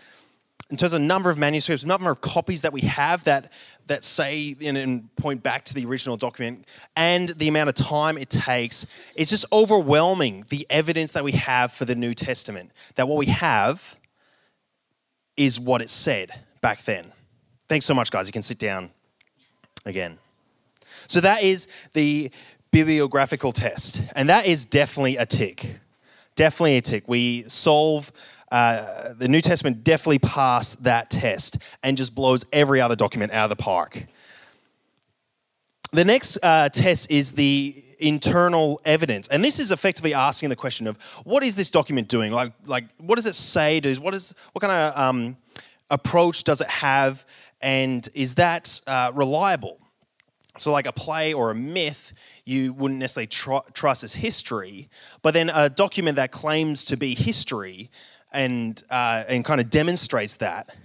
in 0.72 0.78
terms 0.78 0.94
of 0.94 1.02
number 1.02 1.30
of 1.30 1.38
manuscripts, 1.38 1.86
number 1.86 2.10
of 2.10 2.22
copies 2.22 2.64
that 2.64 2.74
we 2.74 2.82
have 2.82 3.24
that, 3.26 3.54
that 3.86 4.04
say 4.04 4.56
and 4.64 5.16
point 5.16 5.44
back 5.44 5.64
to 5.66 5.76
the 5.76 5.86
original 5.86 6.18
document, 6.18 6.66
and 6.96 7.30
the 7.30 7.48
amount 7.48 7.70
of 7.70 7.76
time 7.76 8.18
it 8.18 8.32
takes, 8.32 8.88
it's 9.16 9.30
just 9.30 9.46
overwhelming 9.54 10.44
the 10.50 10.66
evidence 10.72 11.12
that 11.12 11.24
we 11.24 11.34
have 11.34 11.72
for 11.72 11.86
the 11.86 11.94
New 11.94 12.16
Testament. 12.16 12.72
That 12.96 13.08
what 13.08 13.20
we 13.20 13.28
have 13.28 13.96
is 15.38 15.60
what 15.60 15.84
it 15.84 15.90
said 15.92 16.32
back 16.62 16.84
then. 16.84 17.12
Thanks 17.70 17.86
so 17.86 17.94
much, 17.94 18.10
guys. 18.10 18.28
You 18.28 18.34
can 18.34 18.42
sit 18.42 18.58
down 18.58 18.90
again. 19.86 20.18
So 21.08 21.20
that 21.20 21.44
is 21.44 21.68
the 21.94 22.32
bibliographical 22.72 23.52
test. 23.52 24.02
And 24.16 24.30
that 24.30 24.48
is 24.48 24.66
definitely 24.66 25.18
a 25.18 25.26
tick. 25.26 25.78
Definitely 26.36 26.78
a 26.78 26.82
tick. 26.82 27.08
We 27.08 27.44
solve 27.44 28.12
uh, 28.52 29.14
the 29.14 29.30
New 29.30 29.40
Testament 29.40 29.84
definitely 29.84 30.20
passed 30.20 30.84
that 30.84 31.10
test 31.10 31.58
and 31.84 31.96
just 31.96 32.14
blows 32.14 32.46
every 32.52 32.82
other 32.82 32.96
document 32.96 33.32
out 33.32 33.50
of 33.50 33.58
the 33.58 33.62
park. 33.62 34.06
The 35.94 36.06
next 36.06 36.38
uh, 36.44 36.70
test 36.70 37.10
is 37.10 37.32
the 37.32 37.84
internal 38.00 38.82
evidence, 38.84 39.28
and 39.28 39.44
this 39.44 39.60
is 39.60 39.72
effectively 39.72 40.14
asking 40.14 40.50
the 40.50 40.56
question 40.56 40.88
of 40.88 41.02
what 41.24 41.44
is 41.44 41.56
this 41.56 41.70
document 41.70 42.08
doing? 42.08 42.32
Like, 42.32 42.54
like 42.66 42.86
what 42.98 43.16
does 43.16 43.26
it 43.26 43.36
say? 43.36 43.80
Does 43.80 44.00
what 44.00 44.14
is 44.14 44.34
what 44.54 44.62
kind 44.62 44.72
of 44.72 44.98
um, 44.98 45.38
approach 45.90 46.44
does 46.44 46.62
it 46.62 46.70
have, 46.70 47.26
and 47.62 48.08
is 48.14 48.36
that 48.36 48.82
uh, 48.88 49.12
reliable? 49.14 49.80
So, 50.58 50.72
like 50.72 50.88
a 50.88 50.92
play 50.92 51.34
or 51.34 51.52
a 51.52 51.56
myth, 51.56 52.14
you 52.52 52.74
wouldn't 52.74 53.00
necessarily 53.00 53.28
tr- 53.28 53.72
trust 53.74 54.04
as 54.04 54.14
history, 54.14 54.90
but 55.22 55.34
then 55.34 55.50
a 55.54 55.70
document 55.70 56.18
that 56.18 56.32
claims 56.32 56.84
to 56.86 56.98
be 56.98 57.16
history 57.16 57.90
and 58.32 58.84
uh, 58.90 59.24
and 59.28 59.44
kind 59.46 59.62
of 59.62 59.70
demonstrates 59.70 60.36
that 60.38 60.76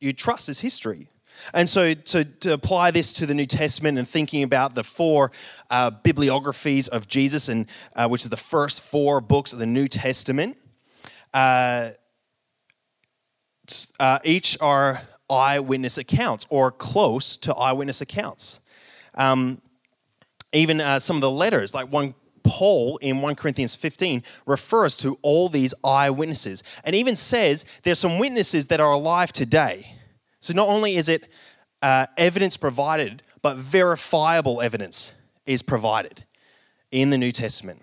you 0.00 0.12
trust 0.12 0.48
as 0.48 0.60
history. 0.60 1.08
And 1.54 1.68
so, 1.68 1.94
to, 1.94 2.24
to, 2.24 2.52
apply 2.52 2.90
this 2.90 3.14
to 3.14 3.26
the 3.26 3.34
New 3.34 3.46
Testament 3.46 3.98
and 3.98 4.06
thinking 4.06 4.42
about 4.42 4.74
the 4.74 4.84
four 4.84 5.30
uh, 5.70 5.90
bibliographies 5.90 6.88
of 6.88 7.08
Jesus, 7.08 7.48
and 7.48 7.66
uh, 7.96 8.08
which 8.08 8.26
are 8.26 8.28
the 8.28 8.36
first 8.36 8.82
four 8.82 9.20
books 9.22 9.52
of 9.52 9.58
the 9.58 9.66
New 9.66 9.88
Testament, 9.88 10.58
uh, 11.32 11.90
uh 13.98 14.18
each 14.24 14.58
are 14.60 15.00
eyewitness 15.30 15.96
accounts 15.96 16.46
or 16.50 16.70
close 16.72 17.36
to 17.38 17.54
eyewitness 17.54 18.00
accounts. 18.00 18.60
Um, 19.14 19.62
even 20.52 20.80
uh, 20.80 20.98
some 20.98 21.16
of 21.16 21.22
the 21.22 21.30
letters, 21.30 21.74
like 21.74 21.90
one 21.92 22.14
Paul 22.42 22.96
in 23.02 23.20
1 23.20 23.34
Corinthians 23.34 23.74
15 23.74 24.22
refers 24.46 24.96
to 24.98 25.18
all 25.22 25.48
these 25.48 25.74
eyewitnesses 25.84 26.62
and 26.84 26.96
even 26.96 27.14
says 27.14 27.66
there's 27.82 27.98
some 27.98 28.18
witnesses 28.18 28.68
that 28.68 28.80
are 28.80 28.92
alive 28.92 29.30
today 29.30 29.86
so 30.40 30.54
not 30.54 30.68
only 30.68 30.96
is 30.96 31.08
it 31.08 31.28
uh, 31.82 32.06
evidence 32.16 32.56
provided, 32.56 33.22
but 33.42 33.56
verifiable 33.56 34.60
evidence 34.60 35.12
is 35.46 35.62
provided 35.62 36.24
in 36.90 37.10
the 37.10 37.18
New 37.18 37.32
Testament. 37.32 37.82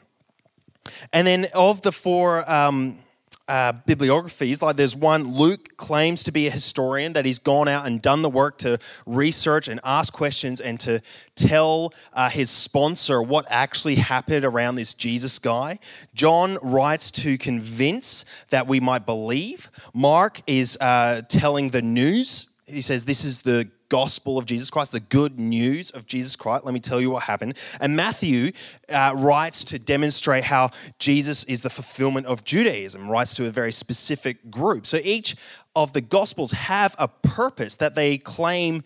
And 1.13 1.25
then 1.27 1.47
of 1.53 1.81
the 1.81 1.91
four 1.91 2.49
um, 2.51 2.99
uh, 3.47 3.73
bibliographies. 3.85 4.61
Like 4.61 4.75
there's 4.75 4.95
one, 4.95 5.33
Luke 5.33 5.77
claims 5.77 6.23
to 6.25 6.31
be 6.31 6.47
a 6.47 6.51
historian, 6.51 7.13
that 7.13 7.25
he's 7.25 7.39
gone 7.39 7.67
out 7.67 7.85
and 7.85 8.01
done 8.01 8.21
the 8.21 8.29
work 8.29 8.57
to 8.59 8.79
research 9.05 9.67
and 9.67 9.79
ask 9.83 10.13
questions 10.13 10.61
and 10.61 10.79
to 10.81 11.01
tell 11.35 11.93
uh, 12.13 12.29
his 12.29 12.49
sponsor 12.49 13.21
what 13.21 13.45
actually 13.49 13.95
happened 13.95 14.43
around 14.45 14.75
this 14.75 14.93
Jesus 14.93 15.39
guy. 15.39 15.79
John 16.13 16.57
writes 16.61 17.11
to 17.11 17.37
convince 17.37 18.25
that 18.49 18.67
we 18.67 18.79
might 18.79 19.05
believe. 19.05 19.69
Mark 19.93 20.39
is 20.47 20.77
uh, 20.81 21.21
telling 21.27 21.69
the 21.69 21.81
news. 21.81 22.49
He 22.67 22.81
says, 22.81 23.05
This 23.05 23.23
is 23.23 23.41
the 23.41 23.69
gospel 23.89 24.37
of 24.37 24.45
Jesus 24.45 24.69
Christ, 24.69 24.91
the 24.91 24.99
good 24.99 25.39
news 25.39 25.91
of 25.91 26.05
Jesus 26.05 26.35
Christ. 26.35 26.65
Let 26.65 26.73
me 26.73 26.79
tell 26.79 26.99
you 26.99 27.09
what 27.09 27.23
happened. 27.23 27.57
And 27.79 27.95
Matthew 27.95 28.51
uh, 28.89 29.13
writes 29.15 29.63
to 29.65 29.79
demonstrate 29.79 30.43
how 30.43 30.71
Jesus 30.99 31.45
is 31.45 31.61
the 31.61 31.69
fulfillment 31.69 32.25
of 32.25 32.43
Judaism, 32.43 33.09
writes 33.09 33.35
to 33.35 33.47
a 33.47 33.49
very 33.49 33.71
specific 33.71 34.51
group. 34.51 34.85
So 34.85 34.99
each 35.03 35.35
of 35.75 35.93
the 35.93 36.01
gospels 36.01 36.51
have 36.51 36.95
a 36.99 37.07
purpose 37.07 37.75
that 37.77 37.95
they 37.95 38.17
claim 38.17 38.83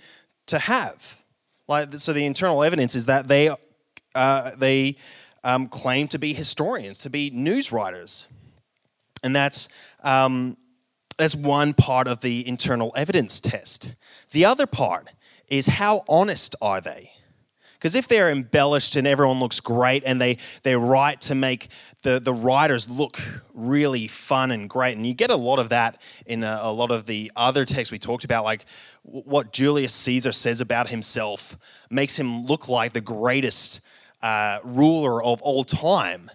to 0.48 0.60
have. 0.60 1.20
Like, 1.68 1.94
so 1.96 2.14
the 2.14 2.26
internal 2.26 2.64
evidence 2.64 2.96
is 2.96 3.08
that 3.08 3.28
they, 3.28 3.50
uh, 4.14 4.52
they 4.58 4.98
um, 5.44 5.68
claim 5.68 6.08
to 6.10 6.20
be 6.20 6.34
historians, 6.34 7.00
to 7.00 7.10
be 7.10 7.30
news 7.32 7.72
writers. 7.72 8.28
And 9.24 9.36
that's, 9.36 9.70
um, 10.04 10.58
that's 11.18 11.36
one 11.36 11.74
part 11.74 12.08
of 12.08 12.22
the 12.22 12.48
internal 12.48 12.94
evidence 12.96 13.42
test. 13.42 13.96
The 14.32 14.46
other 14.46 14.66
part 14.66 15.10
is 15.48 15.68
how 15.68 16.02
honest 16.08 16.56
are 16.62 16.82
they? 16.82 17.12
Because 17.74 17.96
if 17.96 18.08
they're 18.08 18.30
embellished 18.30 18.96
and 18.96 19.08
everyone 19.08 19.40
looks 19.40 19.60
great 19.60 20.04
and 20.06 20.22
they, 20.22 20.38
they 20.62 20.76
write 20.76 21.20
to 21.22 21.34
make 21.34 21.70
the, 22.04 22.20
the 22.20 22.34
writers 22.34 22.88
look 22.88 23.20
really 23.56 24.08
fun 24.08 24.52
and 24.52 24.70
great, 24.70 24.96
and 24.96 25.06
you 25.06 25.16
get 25.16 25.32
a 25.32 25.36
lot 25.36 25.58
of 25.58 25.70
that 25.70 26.00
in 26.28 26.44
a, 26.44 26.60
a 26.62 26.72
lot 26.72 26.92
of 26.92 27.08
the 27.08 27.32
other 27.36 27.66
texts 27.66 27.92
we 27.92 27.98
talked 27.98 28.24
about, 28.24 28.44
like 28.44 28.66
what 29.02 29.52
Julius 29.52 29.94
Caesar 29.96 30.32
says 30.32 30.62
about 30.62 30.90
himself 30.90 31.58
makes 31.90 32.20
him 32.20 32.44
look 32.44 32.68
like 32.68 32.94
the 32.94 33.02
greatest 33.02 33.82
uh, 34.22 34.60
ruler 34.64 35.24
of 35.24 35.42
all 35.42 35.64
time. 35.64 36.30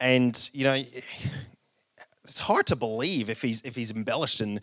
And, 0.00 0.50
you 0.52 0.64
know, 0.64 0.82
it's 2.30 2.40
hard 2.40 2.66
to 2.66 2.76
believe 2.76 3.28
if 3.30 3.42
he's, 3.42 3.62
if 3.62 3.76
he's 3.76 3.90
embellished 3.90 4.40
and 4.40 4.60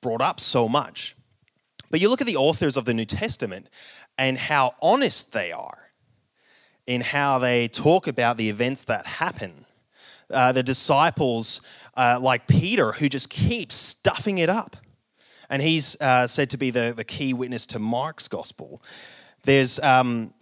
brought 0.00 0.22
up 0.22 0.40
so 0.40 0.68
much. 0.68 1.16
But 1.90 2.00
you 2.00 2.08
look 2.08 2.20
at 2.20 2.26
the 2.26 2.36
authors 2.36 2.76
of 2.76 2.84
the 2.84 2.94
New 2.94 3.04
Testament 3.04 3.68
and 4.16 4.38
how 4.38 4.74
honest 4.80 5.32
they 5.32 5.52
are 5.52 5.90
in 6.86 7.00
how 7.00 7.38
they 7.38 7.68
talk 7.68 8.06
about 8.06 8.36
the 8.36 8.48
events 8.48 8.82
that 8.82 9.06
happen. 9.06 9.64
Uh, 10.30 10.52
the 10.52 10.62
disciples, 10.62 11.60
uh, 11.96 12.18
like 12.20 12.46
Peter, 12.46 12.92
who 12.92 13.08
just 13.08 13.30
keeps 13.30 13.74
stuffing 13.74 14.38
it 14.38 14.48
up. 14.48 14.76
And 15.48 15.60
he's 15.60 16.00
uh, 16.00 16.26
said 16.28 16.50
to 16.50 16.56
be 16.56 16.70
the, 16.70 16.94
the 16.96 17.04
key 17.04 17.34
witness 17.34 17.66
to 17.66 17.78
Mark's 17.78 18.28
gospel. 18.28 18.82
There's 19.42 19.80
um, 19.80 20.32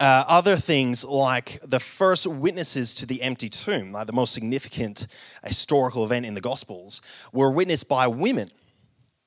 uh, 0.00 0.24
other 0.28 0.56
things 0.56 1.04
like 1.04 1.58
the 1.62 1.80
first 1.80 2.26
witnesses 2.26 2.94
to 2.94 3.06
the 3.06 3.20
empty 3.22 3.48
tomb, 3.48 3.92
like 3.92 4.06
the 4.06 4.12
most 4.12 4.32
significant 4.32 5.06
historical 5.44 6.04
event 6.04 6.24
in 6.24 6.34
the 6.34 6.40
Gospels, 6.40 7.02
were 7.32 7.50
witnessed 7.50 7.88
by 7.88 8.06
women. 8.06 8.50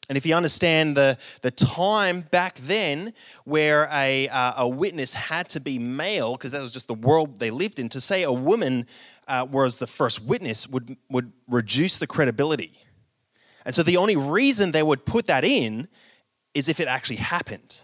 And 0.10 0.18
if 0.18 0.26
you 0.26 0.36
understand 0.36 0.98
the, 0.98 1.18
the 1.42 1.52
time 1.52 2.22
back 2.32 2.56
then 2.56 3.14
where 3.46 3.88
a, 3.92 4.28
uh, 4.28 4.64
a 4.64 4.68
witness 4.68 5.14
had 5.14 5.48
to 5.50 5.60
be 5.60 5.80
male, 5.80 6.34
because 6.34 6.52
that 6.52 6.62
was 6.62 6.74
just 6.74 6.88
the 6.88 6.94
world 6.94 7.40
they 7.40 7.52
lived 7.52 7.80
in, 7.80 7.88
to 7.90 8.02
say 8.02 8.24
a 8.24 8.32
woman 8.32 8.88
uh, 9.28 9.48
was 9.50 9.78
the 9.78 9.88
first 9.88 10.26
witness 10.26 10.68
would, 10.68 10.98
would 11.10 11.32
reduce 11.48 11.98
the 11.98 12.08
credibility. 12.08 12.74
And 13.66 13.74
so 13.74 13.84
the 13.84 13.98
only 13.98 14.16
reason 14.16 14.72
they 14.72 14.84
would 14.84 15.06
put 15.06 15.28
that 15.28 15.46
in 15.46 15.88
is 16.54 16.68
if 16.68 16.80
it 16.80 16.88
actually 16.88 17.18
happened. 17.18 17.84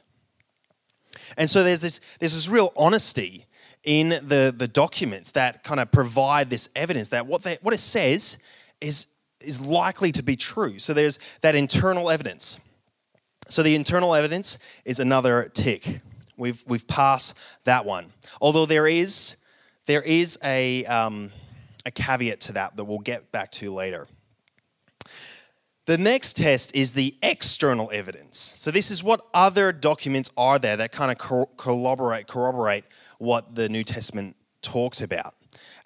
And 1.35 1.49
so 1.49 1.63
there's 1.63 1.81
this, 1.81 1.99
there's 2.19 2.33
this 2.33 2.47
real 2.47 2.71
honesty 2.77 3.45
in 3.83 4.09
the, 4.09 4.53
the 4.55 4.67
documents 4.67 5.31
that 5.31 5.63
kind 5.63 5.79
of 5.79 5.91
provide 5.91 6.49
this 6.49 6.69
evidence 6.75 7.09
that 7.09 7.25
what, 7.25 7.43
they, 7.43 7.57
what 7.61 7.73
it 7.73 7.79
says 7.79 8.37
is 8.81 9.07
is 9.41 9.61
likely 9.61 10.11
to 10.11 10.23
be 10.23 10.35
true. 10.35 10.79
So 10.79 10.93
there's 10.93 11.19
that 11.41 11.55
internal 11.55 12.09
evidence. 12.09 12.59
So 13.47 13.63
the 13.63 13.75
internal 13.75 14.13
evidence 14.15 14.57
is 14.83 14.99
another 14.99 15.49
tick. 15.53 15.99
We've, 16.37 16.63
we've 16.67 16.87
passed 16.87 17.37
that 17.63 17.85
one. 17.85 18.11
Although 18.41 18.65
there 18.65 18.87
is, 18.87 19.37
there 19.85 20.01
is 20.01 20.37
a, 20.43 20.85
um, 20.85 21.31
a 21.85 21.91
caveat 21.91 22.41
to 22.41 22.53
that 22.53 22.75
that 22.75 22.83
we'll 22.83 22.99
get 22.99 23.31
back 23.31 23.51
to 23.53 23.73
later. 23.73 24.07
The 25.87 25.97
next 25.97 26.35
test 26.35 26.75
is 26.75 26.91
the 26.91 27.15
external 27.21 27.89
evidence. 27.93 28.51
So 28.55 28.71
this 28.71 28.91
is 28.91 29.01
what 29.01 29.21
other 29.33 29.71
documents 29.71 30.29
are 30.35 30.59
there 30.59 30.75
that 30.75 30.91
kind 30.91 31.11
of 31.11 31.17
corroborate, 31.55 32.27
corroborate 32.27 32.83
what 33.19 33.55
the 33.55 33.69
New 33.69 33.85
Testament 33.85 34.35
talks 34.61 34.99
about. 34.99 35.33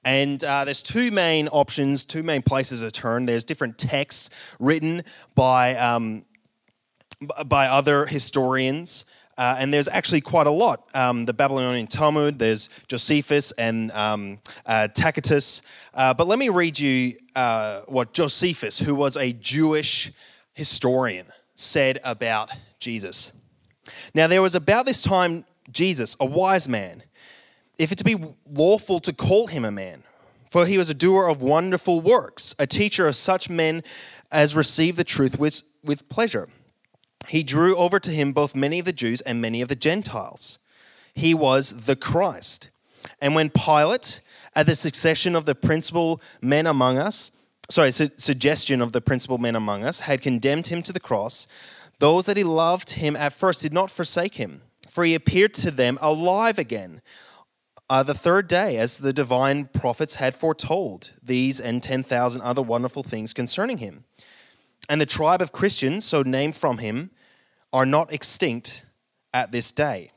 And 0.04 0.44
uh, 0.44 0.66
there's 0.66 0.82
two 0.82 1.12
main 1.12 1.50
options, 1.50 2.04
two 2.04 2.24
main 2.24 2.42
places 2.42 2.82
to 2.82 2.90
turn. 2.90 3.28
There's 3.28 3.46
different 3.46 3.78
texts 3.78 4.32
written 4.60 5.04
by, 5.36 5.76
um, 5.76 6.26
by 7.46 7.68
other 7.68 8.08
historians. 8.08 9.06
Uh, 9.38 9.58
and 9.60 9.72
there's 9.72 9.88
actually 9.88 10.22
quite 10.22 10.48
a 10.48 10.52
lot. 10.52 10.84
Um, 10.96 11.26
the 11.26 11.34
Babylonian 11.34 11.86
Talmud, 11.86 12.40
there's 12.40 12.70
Josephus 12.88 13.52
and 13.52 13.92
um, 13.92 14.40
uh, 14.66 14.88
Tacitus. 14.88 15.62
Uh, 15.94 16.16
but 16.16 16.26
let 16.26 16.40
me 16.40 16.50
read 16.50 16.80
you 16.80 17.14
uh, 17.36 17.82
what 17.88 18.14
Josephus, 18.14 18.80
who 18.80 18.96
was 18.96 19.18
a 19.18 19.34
Jewish 19.34 20.12
historian, 20.54 21.28
said 21.56 22.00
about 22.04 22.50
Jesus. 22.80 23.34
Now, 24.14 24.28
there 24.28 24.42
was 24.42 24.56
about 24.56 24.86
this 24.86 25.02
time 25.02 25.46
Jesus, 25.72 26.16
a 26.20 26.26
wise 26.26 26.68
man, 26.68 27.04
if 27.78 27.92
it 27.92 27.98
to 27.98 28.04
be 28.04 28.36
lawful 28.50 29.00
to 29.02 29.14
call 29.14 29.48
him 29.48 29.66
a 29.66 29.72
man. 29.72 30.04
For 30.50 30.66
he 30.66 30.78
was 30.78 30.90
a 30.90 30.94
doer 30.94 31.30
of 31.30 31.42
wonderful 31.42 32.02
works, 32.02 32.54
a 32.60 32.68
teacher 32.68 33.08
of 33.08 33.16
such 33.16 33.50
men 33.50 33.84
as 34.34 34.54
receive 34.54 34.98
the 34.98 35.06
truth 35.06 35.40
with, 35.40 35.62
with 35.82 36.10
pleasure. 36.10 36.50
He 37.30 37.42
drew 37.42 37.74
over 37.78 38.02
to 38.02 38.12
him 38.12 38.34
both 38.34 38.54
many 38.54 38.80
of 38.80 38.86
the 38.86 38.92
Jews 38.92 39.22
and 39.22 39.42
many 39.42 39.62
of 39.62 39.70
the 39.70 39.76
Gentiles. 39.76 40.60
He 41.14 41.34
was 41.34 41.86
the 41.86 41.96
Christ. 41.96 42.70
And 43.22 43.34
when 43.34 43.50
Pilate, 43.50 44.20
at 44.56 44.66
the 44.66 44.76
succession 44.76 45.36
of 45.36 45.46
the 45.46 45.56
principal 45.56 46.22
men 46.42 46.68
among 46.68 46.98
us, 46.98 47.32
sorry, 47.70 47.92
su- 47.92 48.10
suggestion 48.18 48.82
of 48.82 48.92
the 48.92 49.02
principal 49.02 49.38
men 49.38 49.56
among 49.56 49.84
us, 49.84 50.02
had 50.02 50.22
condemned 50.22 50.68
him 50.68 50.82
to 50.84 50.94
the 50.94 51.00
cross, 51.00 51.48
those 52.00 52.26
that 52.26 52.38
he 52.38 52.44
loved 52.44 52.92
him 52.92 53.16
at 53.16 53.34
first 53.34 53.62
did 53.62 53.74
not 53.74 53.92
forsake 53.92 54.36
him, 54.36 54.62
for 54.90 55.04
he 55.04 55.16
appeared 55.16 55.54
to 55.54 55.72
them 55.72 55.98
alive 56.02 56.58
again 56.60 57.02
uh, 57.92 58.02
the 58.02 58.14
third 58.14 58.48
day, 58.48 58.78
as 58.78 59.00
the 59.00 59.12
divine 59.12 59.66
prophets 59.66 60.16
had 60.16 60.34
foretold 60.34 61.12
these 61.22 61.60
and 61.60 61.84
10,000 61.84 62.42
other 62.42 62.62
wonderful 62.62 63.04
things 63.04 63.34
concerning 63.34 63.80
him. 63.80 64.06
And 64.88 65.02
the 65.02 65.06
tribe 65.06 65.42
of 65.42 65.52
Christians, 65.52 66.06
so 66.06 66.22
named 66.22 66.56
from 66.56 66.78
him, 66.78 67.12
are 67.74 67.86
not 67.86 68.14
extinct 68.14 68.86
at 69.34 69.52
this 69.52 69.74
day. 69.74 70.12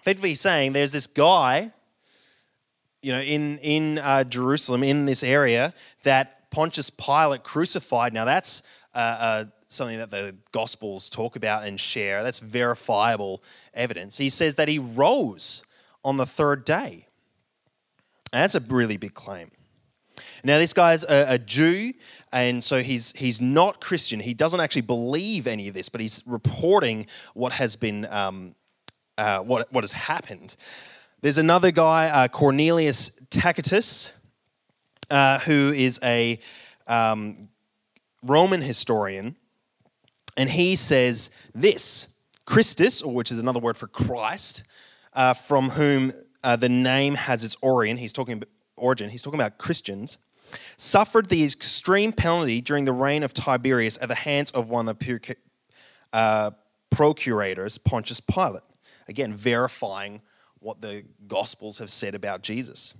Effectively, 0.00 0.30
he's 0.30 0.40
saying 0.42 0.74
there's 0.74 0.92
this 0.92 1.06
guy, 1.06 1.72
you 3.02 3.12
know, 3.12 3.20
in, 3.20 3.58
in 3.58 3.98
uh, 3.98 4.24
Jerusalem, 4.24 4.82
in 4.82 5.04
this 5.04 5.22
area, 5.22 5.74
that 6.04 6.50
Pontius 6.50 6.88
Pilate 6.90 7.42
crucified. 7.42 8.12
Now, 8.12 8.24
that's 8.24 8.62
uh, 8.94 9.16
uh, 9.20 9.44
something 9.68 9.98
that 9.98 10.10
the 10.10 10.36
Gospels 10.52 11.10
talk 11.10 11.36
about 11.36 11.64
and 11.64 11.78
share. 11.80 12.22
That's 12.22 12.38
verifiable 12.38 13.42
evidence. 13.74 14.18
He 14.18 14.28
says 14.28 14.54
that 14.54 14.68
he 14.68 14.78
rose 14.78 15.64
on 16.04 16.16
the 16.16 16.26
third 16.26 16.64
day. 16.64 17.08
And 18.32 18.42
that's 18.42 18.54
a 18.54 18.60
really 18.60 18.96
big 18.96 19.14
claim. 19.14 19.50
Now, 20.44 20.58
this 20.58 20.72
guy's 20.72 21.04
a, 21.04 21.34
a, 21.34 21.38
Jew, 21.38 21.92
and 22.32 22.62
so 22.64 22.82
he's, 22.82 23.12
he's 23.12 23.40
not 23.40 23.80
Christian. 23.80 24.18
He 24.18 24.34
doesn't 24.34 24.58
actually 24.58 24.82
believe 24.82 25.46
any 25.46 25.68
of 25.68 25.74
this, 25.74 25.88
but 25.88 26.00
he's 26.00 26.22
reporting 26.26 27.06
what 27.34 27.52
has 27.52 27.76
been, 27.76 28.06
um, 28.06 28.54
uh, 29.16 29.40
what, 29.40 29.72
what 29.72 29.84
has 29.84 29.92
happened. 29.92 30.56
There's 31.22 31.38
another 31.38 31.70
guy, 31.70 32.08
uh, 32.08 32.26
Cornelius 32.26 33.24
Tacitus, 33.30 34.12
uh, 35.08 35.38
who 35.38 35.72
is 35.72 36.00
a 36.02 36.40
um, 36.88 37.48
Roman 38.24 38.60
historian, 38.60 39.36
and 40.36 40.50
he 40.50 40.74
says 40.74 41.30
this 41.54 42.08
Christus, 42.44 43.02
or 43.02 43.14
which 43.14 43.30
is 43.30 43.38
another 43.38 43.60
word 43.60 43.76
for 43.76 43.86
Christ, 43.86 44.64
uh, 45.12 45.32
from 45.32 45.70
whom 45.70 46.10
uh, 46.42 46.56
the 46.56 46.68
name 46.68 47.14
has 47.14 47.44
its 47.44 47.54
origin. 47.62 47.98
He's 47.98 48.12
talking 48.12 48.38
about 48.38 48.48
origin. 48.76 49.08
He's 49.08 49.22
talking 49.22 49.38
about 49.38 49.58
Christians. 49.58 50.18
Suffered 50.76 51.28
the 51.28 51.44
extreme 51.44 52.10
penalty 52.10 52.60
during 52.60 52.84
the 52.84 52.92
reign 52.92 53.22
of 53.22 53.32
Tiberius 53.32 53.96
at 54.02 54.08
the 54.08 54.16
hands 54.16 54.50
of 54.50 54.70
one 54.70 54.88
of 54.88 54.98
the 54.98 55.36
uh, 56.12 56.50
procurators, 56.90 57.78
Pontius 57.78 58.18
Pilate. 58.18 58.64
Again, 59.06 59.32
verifying 59.34 60.20
what 60.62 60.80
the 60.80 61.04
Gospels 61.26 61.78
have 61.78 61.90
said 61.90 62.14
about 62.14 62.42
Jesus. 62.42 62.94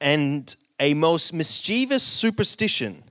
And 0.00 0.54
a 0.78 0.92
most 0.94 1.32
mischievous 1.32 2.02
superstition, 2.02 3.04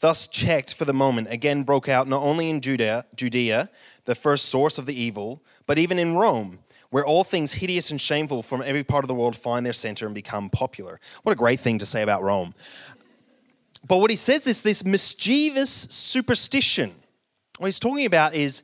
thus 0.00 0.28
checked 0.28 0.74
for 0.74 0.84
the 0.84 0.92
moment, 0.92 1.28
again 1.30 1.64
broke 1.64 1.88
out 1.88 2.06
not 2.06 2.22
only 2.22 2.50
in 2.50 2.60
Judea, 2.60 3.06
Judea, 3.16 3.70
the 4.04 4.14
first 4.14 4.46
source 4.46 4.78
of 4.78 4.86
the 4.86 5.00
evil, 5.00 5.42
but 5.66 5.78
even 5.78 5.98
in 5.98 6.14
Rome 6.14 6.60
where 6.90 7.04
all 7.04 7.24
things 7.24 7.52
hideous 7.52 7.90
and 7.90 8.00
shameful 8.00 8.42
from 8.42 8.62
every 8.62 8.84
part 8.84 9.04
of 9.04 9.08
the 9.08 9.14
world 9.14 9.36
find 9.36 9.64
their 9.64 9.72
center 9.72 10.06
and 10.06 10.14
become 10.14 10.48
popular. 10.48 10.98
What 11.22 11.32
a 11.32 11.36
great 11.36 11.60
thing 11.60 11.78
to 11.78 11.86
say 11.86 12.02
about 12.02 12.22
Rome. 12.22 12.54
But 13.86 13.98
what 13.98 14.10
he 14.10 14.16
says 14.16 14.46
is 14.46 14.62
this 14.62 14.84
mischievous 14.84 15.70
superstition. 15.70 16.92
What 17.58 17.66
he's 17.66 17.78
talking 17.78 18.06
about 18.06 18.34
is 18.34 18.62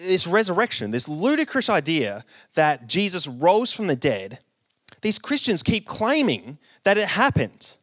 this 0.00 0.26
resurrection, 0.26 0.90
this 0.90 1.08
ludicrous 1.08 1.68
idea 1.68 2.24
that 2.54 2.86
Jesus 2.86 3.28
rose 3.28 3.72
from 3.72 3.86
the 3.86 3.96
dead. 3.96 4.38
These 5.02 5.18
Christians 5.18 5.62
keep 5.62 5.86
claiming 5.86 6.58
that 6.84 6.98
it 6.98 7.08
happened. 7.08 7.76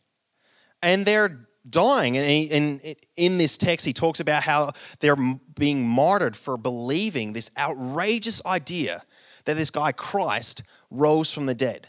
And 0.82 1.06
they're 1.06 1.48
dying. 1.70 2.18
And 2.18 2.82
in 3.16 3.38
this 3.38 3.58
text, 3.58 3.86
he 3.86 3.94
talks 3.94 4.20
about 4.20 4.44
how 4.44 4.72
they're 5.00 5.18
being 5.58 5.88
martyred 5.88 6.36
for 6.36 6.58
believing 6.58 7.34
this 7.34 7.52
outrageous 7.58 8.46
idea 8.46 9.04
that 9.46 9.56
this 9.56 9.70
guy, 9.70 9.92
Christ, 9.92 10.64
rose 10.90 11.32
from 11.32 11.46
the 11.46 11.56
dead. 11.56 11.88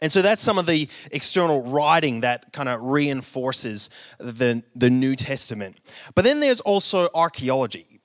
And 0.00 0.12
so 0.12 0.22
that's 0.22 0.42
some 0.42 0.58
of 0.58 0.66
the 0.66 0.88
external 1.10 1.62
writing 1.62 2.20
that 2.20 2.52
kind 2.52 2.68
of 2.68 2.82
reinforces 2.82 3.90
the, 4.18 4.62
the 4.76 4.90
New 4.90 5.16
Testament. 5.16 5.76
But 6.14 6.24
then 6.24 6.38
there's 6.38 6.60
also 6.60 7.08
archaeology. 7.14 7.97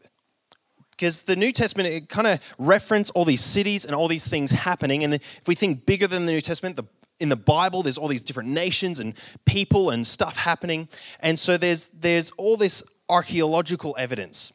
Because 0.96 1.24
the 1.24 1.36
New 1.36 1.52
Testament, 1.52 1.90
it 1.90 2.10
kind 2.10 2.28
of 2.28 2.40
reference 2.58 3.10
all 3.12 3.26
these 3.26 3.42
cities 3.42 3.86
and 3.86 3.96
all 3.96 4.08
these 4.08 4.28
things 4.28 4.52
happening. 4.52 5.04
And 5.04 5.16
if 5.16 5.48
we 5.48 5.56
think 5.56 5.86
bigger 5.86 6.08
than 6.08 6.26
the 6.26 6.32
New 6.32 6.42
Testament, 6.42 6.76
the, 6.76 6.86
in 7.20 7.30
the 7.30 7.36
Bible, 7.36 7.84
there's 7.84 7.98
all 7.98 8.08
these 8.08 8.24
different 8.24 8.50
nations 8.50 9.00
and 9.00 9.14
people 9.46 9.90
and 9.90 10.06
stuff 10.06 10.38
happening. 10.38 10.88
And 11.20 11.40
so 11.40 11.58
there's, 11.58 11.88
there's 11.88 12.32
all 12.32 12.58
this 12.58 12.84
archaeological 13.10 13.96
evidence. 13.98 14.54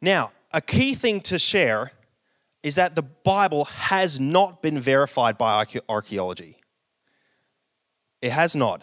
Now, 0.00 0.32
a 0.52 0.60
key 0.60 0.94
thing 0.94 1.20
to 1.22 1.38
share 1.38 1.92
is 2.62 2.74
that 2.74 2.94
the 2.94 3.02
Bible 3.02 3.66
has 3.66 4.18
not 4.18 4.60
been 4.60 4.78
verified 4.78 5.38
by 5.38 5.64
archaeology. 5.88 6.56
It 8.20 8.32
has 8.32 8.56
not, 8.56 8.82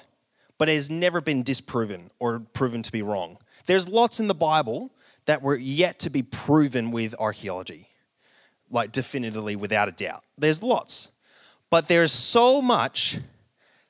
but 0.57 0.69
it 0.69 0.75
has 0.75 0.89
never 0.89 1.19
been 1.19 1.43
disproven 1.43 2.09
or 2.19 2.39
proven 2.39 2.81
to 2.83 2.91
be 2.91 3.01
wrong. 3.01 3.37
There's 3.65 3.89
lots 3.89 4.19
in 4.19 4.27
the 4.27 4.33
Bible 4.33 4.92
that 5.25 5.41
were 5.41 5.55
yet 5.55 5.99
to 5.99 6.09
be 6.09 6.23
proven 6.23 6.91
with 6.91 7.15
archaeology, 7.19 7.87
like 8.69 8.91
definitively 8.91 9.55
without 9.55 9.87
a 9.87 9.91
doubt. 9.91 10.23
There's 10.37 10.61
lots. 10.61 11.09
But 11.69 11.87
there's 11.87 12.11
so 12.11 12.61
much 12.61 13.17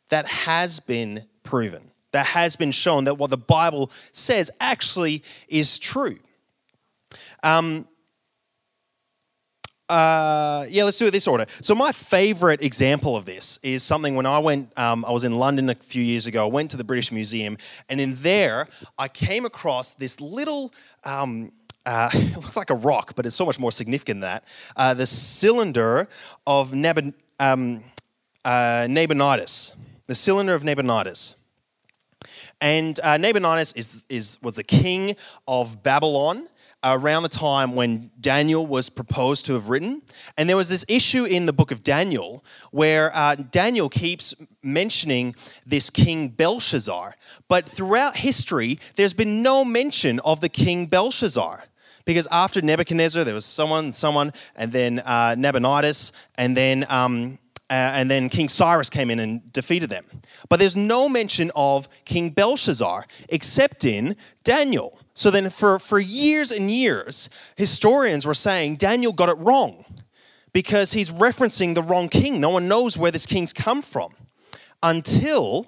that 0.10 0.26
has 0.28 0.80
been 0.80 1.26
proven, 1.44 1.92
that 2.12 2.28
has 2.28 2.56
been 2.56 2.72
shown 2.72 3.06
that 3.06 3.16
what 3.16 3.30
the 3.30 3.38
Bible 3.38 3.92
says 4.12 4.52
actually 4.60 5.24
is 5.48 5.80
true. 5.80 6.20
Um, 7.42 7.88
uh, 9.90 10.66
yeah, 10.70 10.84
let's 10.84 10.98
do 10.98 11.08
it 11.08 11.12
this 11.12 11.28
order. 11.28 11.46
So 11.62 11.76
my 11.76 11.92
favorite 11.92 12.62
example 12.62 13.16
of 13.16 13.26
this 13.26 13.60
is 13.64 13.84
something 13.84 14.16
when 14.16 14.26
I 14.26 14.40
went, 14.40 14.72
um, 14.78 15.04
I 15.06 15.12
was 15.12 15.24
in 15.24 15.34
London 15.34 15.70
a 15.70 15.76
few 15.76 16.02
years 16.02 16.26
ago. 16.26 16.44
I 16.46 16.50
went 16.50 16.72
to 16.72 16.78
the 16.78 16.84
British 16.84 17.12
Museum, 17.12 17.58
and 17.90 18.00
in 18.00 18.16
there 18.16 18.68
I 18.98 19.08
came 19.08 19.46
across 19.46 19.92
this 19.92 20.22
little. 20.22 20.74
Um, 21.04 21.52
uh, 21.86 22.10
it 22.14 22.38
looks 22.38 22.56
like 22.56 22.70
a 22.70 22.76
rock, 22.76 23.14
but 23.16 23.26
it's 23.26 23.36
so 23.36 23.46
much 23.46 23.60
more 23.60 23.72
significant 23.72 24.22
than 24.22 24.30
that. 24.30 24.46
Uh, 24.76 24.94
the 24.94 25.06
cylinder 25.06 26.08
of 26.48 26.74
Nab- 26.74 27.14
um, 27.40 27.84
uh, 28.46 28.88
Nabonidus, 28.90 29.76
the 30.08 30.16
cylinder 30.16 30.54
of 30.54 30.64
Nabonidus. 30.64 31.36
And 32.62 32.98
uh, 33.04 33.18
Nabonidus 33.18 33.76
is, 33.76 34.02
is, 34.08 34.38
was 34.42 34.56
the 34.56 34.64
king 34.64 35.18
of 35.46 35.84
Babylon 35.84 36.48
around 36.84 37.24
the 37.24 37.30
time 37.30 37.76
when 37.76 38.12
Daniel 38.20 38.66
was 38.66 38.90
proposed 38.90 39.46
to 39.46 39.54
have 39.54 39.70
written. 39.70 40.02
And 40.38 40.50
there 40.50 40.58
was 40.58 40.70
this 40.70 40.86
issue 40.88 41.26
in 41.26 41.46
the 41.46 41.54
book 41.54 41.72
of 41.72 41.84
Daniel 41.84 42.44
where 42.72 43.16
uh, 43.16 43.36
Daniel 43.36 43.90
keeps 43.90 44.36
mentioning 44.62 45.36
this 45.66 45.90
king 45.90 46.30
Belshazzar. 46.30 47.16
But 47.48 47.68
throughout 47.68 48.18
history, 48.18 48.80
there's 48.96 49.14
been 49.14 49.42
no 49.42 49.64
mention 49.64 50.20
of 50.22 50.42
the 50.42 50.50
king 50.50 50.88
Belshazzar. 50.88 51.64
Because 52.06 52.28
after 52.32 52.62
Nebuchadnezzar, 52.62 53.24
there 53.24 53.34
was 53.34 53.46
someone, 53.46 53.94
someone, 53.94 54.34
and 54.58 54.72
then 54.74 55.00
uh, 55.00 55.36
Nabonidus, 55.38 56.12
and 56.38 56.58
then 56.58 56.86
um, 56.90 57.40
uh, 57.70 57.92
and 57.96 58.12
then 58.12 58.30
King 58.30 58.50
Cyrus 58.50 58.90
came 58.90 59.10
in 59.10 59.20
and 59.20 59.52
defeated 59.52 59.90
them. 59.90 60.06
But 60.50 60.60
there's 60.60 60.76
no 60.76 61.08
mention 61.08 61.50
of 61.56 61.88
King 62.06 62.30
Belshazzar 62.30 63.06
except 63.30 63.86
in 63.86 64.16
Daniel. 64.44 65.00
So 65.14 65.30
then, 65.30 65.50
for, 65.50 65.78
for 65.78 66.00
years 66.00 66.52
and 66.52 66.72
years, 66.72 67.30
historians 67.56 68.26
were 68.26 68.34
saying 68.34 68.78
Daniel 68.78 69.14
got 69.14 69.30
it 69.30 69.38
wrong 69.38 69.86
because 70.54 70.94
he's 70.94 71.12
referencing 71.12 71.76
the 71.76 71.84
wrong 71.84 72.10
king. 72.10 72.42
No 72.42 72.50
one 72.50 72.68
knows 72.68 72.98
where 72.98 73.12
this 73.12 73.26
king's 73.26 73.54
come 73.54 73.82
from. 73.82 74.14
Until 74.82 75.68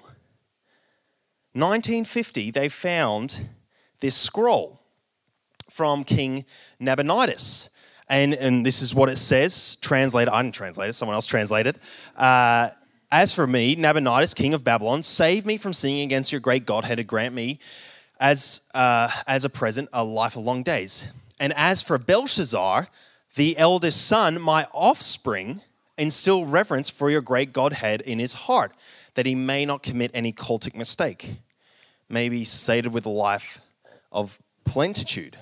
1950, 1.52 2.50
they 2.50 2.68
found 2.68 3.48
this 4.00 4.16
scroll 4.16 4.82
from 5.70 6.04
King 6.04 6.44
Nabonidus. 6.80 7.70
And, 8.08 8.34
and 8.34 8.64
this 8.64 8.82
is 8.82 8.94
what 8.94 9.08
it 9.08 9.16
says. 9.16 9.76
Translated, 9.76 10.32
I 10.32 10.42
didn't 10.42 10.54
translate 10.54 10.90
it, 10.90 10.94
someone 10.94 11.14
else 11.14 11.26
translated. 11.26 11.78
Uh, 12.16 12.70
As 13.10 13.32
for 13.34 13.46
me, 13.46 13.76
Nabonidus, 13.76 14.34
king 14.34 14.54
of 14.54 14.64
Babylon, 14.64 15.02
save 15.02 15.46
me 15.46 15.56
from 15.56 15.72
sinning 15.72 16.02
against 16.02 16.32
your 16.32 16.40
great 16.40 16.66
Godhead 16.66 16.98
and 16.98 17.08
grant 17.08 17.34
me 17.34 17.58
as, 18.20 18.62
uh, 18.74 19.10
as 19.26 19.44
a 19.44 19.50
present 19.50 19.88
a 19.92 20.04
life 20.04 20.36
of 20.36 20.44
long 20.44 20.62
days. 20.62 21.08
And 21.38 21.52
as 21.56 21.82
for 21.82 21.98
Belshazzar, 21.98 22.88
the 23.34 23.56
eldest 23.58 24.06
son, 24.06 24.40
my 24.40 24.66
offspring, 24.72 25.60
instill 25.98 26.46
reverence 26.46 26.90
for 26.90 27.10
your 27.10 27.20
great 27.20 27.52
Godhead 27.52 28.00
in 28.00 28.18
his 28.18 28.34
heart, 28.34 28.72
that 29.14 29.26
he 29.26 29.34
may 29.34 29.64
not 29.64 29.82
commit 29.82 30.10
any 30.14 30.32
cultic 30.32 30.74
mistake, 30.74 31.36
may 32.08 32.28
be 32.28 32.44
sated 32.44 32.92
with 32.92 33.06
a 33.06 33.10
life 33.10 33.60
of 34.12 34.38
plentitude. 34.64 35.36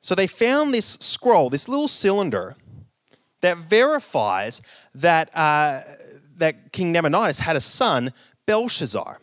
So 0.00 0.14
they 0.14 0.26
found 0.26 0.72
this 0.72 0.94
scroll, 1.00 1.50
this 1.50 1.68
little 1.68 1.88
cylinder, 1.88 2.56
that 3.40 3.58
verifies 3.58 4.62
that, 4.94 5.30
uh, 5.34 5.82
that 6.36 6.72
King 6.72 6.92
Nabonidus 6.92 7.40
had 7.40 7.56
a 7.56 7.60
son, 7.60 8.12
Belshazzar. 8.46 9.20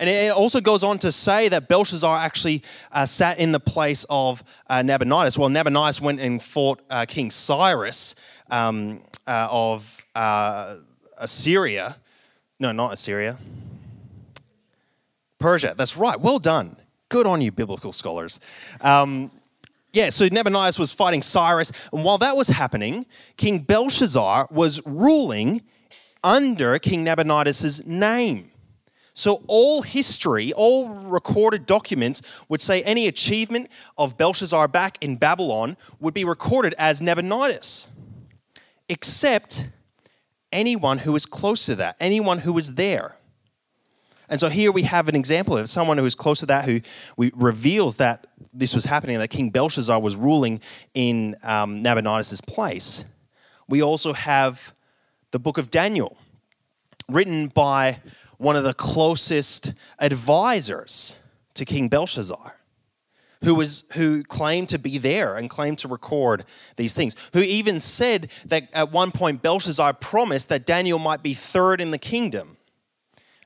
And 0.00 0.08
it 0.08 0.32
also 0.32 0.62
goes 0.62 0.82
on 0.82 0.98
to 1.00 1.12
say 1.12 1.50
that 1.50 1.68
Belshazzar 1.68 2.16
actually 2.16 2.62
uh, 2.90 3.04
sat 3.04 3.38
in 3.38 3.52
the 3.52 3.60
place 3.60 4.06
of 4.08 4.42
uh, 4.66 4.80
Nabonidus. 4.80 5.36
Well, 5.36 5.50
Nabonidus 5.50 6.00
went 6.00 6.20
and 6.20 6.42
fought 6.42 6.80
uh, 6.88 7.04
King 7.06 7.30
Cyrus 7.30 8.14
um, 8.50 9.02
uh, 9.26 9.48
of 9.50 10.02
uh, 10.14 10.76
Assyria. 11.18 11.96
No, 12.58 12.72
not 12.72 12.94
Assyria. 12.94 13.36
Persia. 15.38 15.74
That's 15.76 15.98
right. 15.98 16.18
Well 16.18 16.38
done. 16.38 16.76
Good 17.10 17.26
on 17.26 17.42
you, 17.42 17.52
biblical 17.52 17.92
scholars. 17.92 18.40
Um, 18.80 19.30
yeah, 19.92 20.08
so 20.08 20.26
Nabonidus 20.28 20.78
was 20.78 20.92
fighting 20.92 21.20
Cyrus, 21.20 21.72
and 21.92 22.04
while 22.04 22.16
that 22.18 22.36
was 22.36 22.48
happening, 22.48 23.04
King 23.36 23.58
Belshazzar 23.58 24.48
was 24.50 24.80
ruling 24.86 25.60
under 26.24 26.78
King 26.78 27.04
Nabonidus' 27.04 27.84
name. 27.84 28.49
So, 29.20 29.42
all 29.48 29.82
history, 29.82 30.54
all 30.54 30.88
recorded 30.88 31.66
documents 31.66 32.22
would 32.48 32.62
say 32.62 32.82
any 32.84 33.06
achievement 33.06 33.70
of 33.98 34.16
Belshazzar 34.16 34.66
back 34.66 34.96
in 35.02 35.16
Babylon 35.16 35.76
would 36.00 36.14
be 36.14 36.24
recorded 36.24 36.74
as 36.78 37.02
Nabonidus, 37.02 37.90
except 38.88 39.68
anyone 40.50 40.96
who 40.96 41.12
was 41.12 41.26
close 41.26 41.66
to 41.66 41.74
that, 41.74 41.96
anyone 42.00 42.38
who 42.38 42.54
was 42.54 42.76
there. 42.76 43.16
And 44.30 44.40
so 44.40 44.48
here 44.48 44.72
we 44.72 44.84
have 44.84 45.06
an 45.06 45.16
example 45.16 45.58
of 45.58 45.68
someone 45.68 45.98
who 45.98 46.06
is 46.06 46.14
close 46.14 46.40
to 46.40 46.46
that, 46.46 46.64
who 46.64 46.80
reveals 47.18 47.96
that 47.96 48.26
this 48.54 48.74
was 48.74 48.86
happening, 48.86 49.18
that 49.18 49.28
King 49.28 49.50
Belshazzar 49.50 50.00
was 50.00 50.16
ruling 50.16 50.62
in 50.94 51.36
um, 51.42 51.82
Nabonidus' 51.82 52.40
place. 52.40 53.04
We 53.68 53.82
also 53.82 54.14
have 54.14 54.72
the 55.30 55.38
book 55.38 55.58
of 55.58 55.68
Daniel, 55.68 56.16
written 57.10 57.48
by 57.48 57.98
one 58.40 58.56
of 58.56 58.64
the 58.64 58.72
closest 58.72 59.74
advisors 59.98 61.14
to 61.52 61.66
King 61.66 61.88
Belshazzar. 61.88 62.56
Who, 63.44 63.54
was, 63.54 63.84
who 63.94 64.22
claimed 64.22 64.68
to 64.70 64.78
be 64.78 64.98
there 64.98 65.34
and 65.36 65.48
claimed 65.48 65.78
to 65.78 65.88
record 65.88 66.44
these 66.76 66.92
things. 66.92 67.16
Who 67.32 67.40
even 67.40 67.80
said 67.80 68.30
that 68.46 68.68
at 68.74 68.92
one 68.92 69.12
point 69.12 69.40
Belshazzar 69.40 69.94
promised 69.94 70.50
that 70.50 70.66
Daniel 70.66 70.98
might 70.98 71.22
be 71.22 71.32
third 71.32 71.80
in 71.80 71.90
the 71.90 71.98
kingdom. 71.98 72.58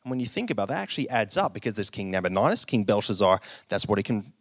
And 0.02 0.10
when 0.10 0.18
you 0.18 0.26
think 0.26 0.50
about 0.50 0.66
that, 0.68 0.78
actually 0.80 1.08
adds 1.10 1.36
up 1.36 1.54
because 1.54 1.74
there's 1.74 1.90
King 1.90 2.10
Nabonidus, 2.10 2.64
King 2.64 2.82
Belshazzar, 2.82 3.40
that's 3.68 3.86
what 3.86 3.98
he 3.98 4.02
can 4.02 4.32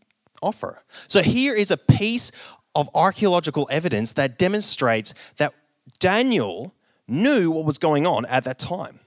offer. 0.41 0.81
So 1.07 1.21
here 1.21 1.53
is 1.53 1.69
a 1.69 1.77
piece 1.77 2.31
of 2.73 2.89
archaeological 2.95 3.67
evidence 3.71 4.13
that 4.13 4.39
demonstrates 4.39 5.13
that 5.37 5.53
Daniel 5.99 6.73
knew 7.07 7.51
what 7.51 7.65
was 7.65 7.77
going 7.77 8.07
on 8.07 8.25
at 8.25 8.43
that 8.45 8.57
time 8.57 8.99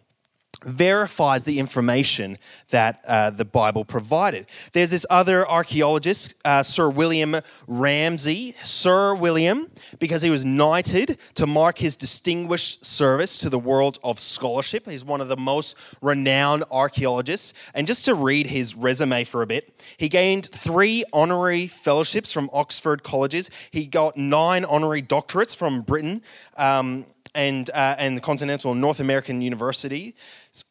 verifies 0.67 1.45
the 1.45 1.59
information 1.59 2.37
that 2.71 3.03
uh, 3.07 3.31
the 3.31 3.45
Bible 3.45 3.85
provided. 3.85 4.47
There's 4.73 4.91
this 4.91 5.07
other 5.09 5.49
archaeologist, 5.49 6.35
uh, 6.45 6.63
Sir 6.63 6.91
William 6.91 7.37
Ramsay. 7.67 8.55
Sir 8.63 9.15
William, 9.15 9.71
because 9.99 10.23
he 10.23 10.31
was 10.31 10.45
knighted 10.45 11.19
to 11.37 11.47
mark 11.47 11.79
his 11.79 11.97
distinguished 11.97 12.85
service 12.85 13.39
to 13.39 13.49
the 13.49 13.59
world 13.59 13.99
of 14.03 14.19
scholarship. 14.19 14.89
He's 14.89 15.05
one 15.05 15.21
of 15.21 15.29
the 15.29 15.37
most 15.37 15.77
renowned 16.03 16.65
archaeologists. 16.71 17.55
And 17.75 17.87
just 17.87 18.05
to 18.07 18.15
read 18.15 18.49
his 18.49 18.75
resume 18.75 19.25
for 19.25 19.43
a 19.43 19.47
bit, 19.47 19.85
he 19.97 20.09
gained 20.09 20.47
three 20.47 21.05
honorary 21.13 21.69
fellowships 21.69 22.33
from 22.33 22.51
Oxford 22.53 23.03
colleges. 23.03 23.51
He 23.71 23.87
got 23.87 24.17
nine 24.17 24.65
honorary 24.65 25.03
doctorates 25.03 25.55
from 25.55 25.83
Britain. 25.83 26.23
Um, 26.57 27.07
and, 27.35 27.69
uh, 27.75 27.95
and 27.99 28.17
the 28.17 28.23
Continental 28.23 28.75
North 28.75 28.99
American 28.99 29.43
University 29.43 30.15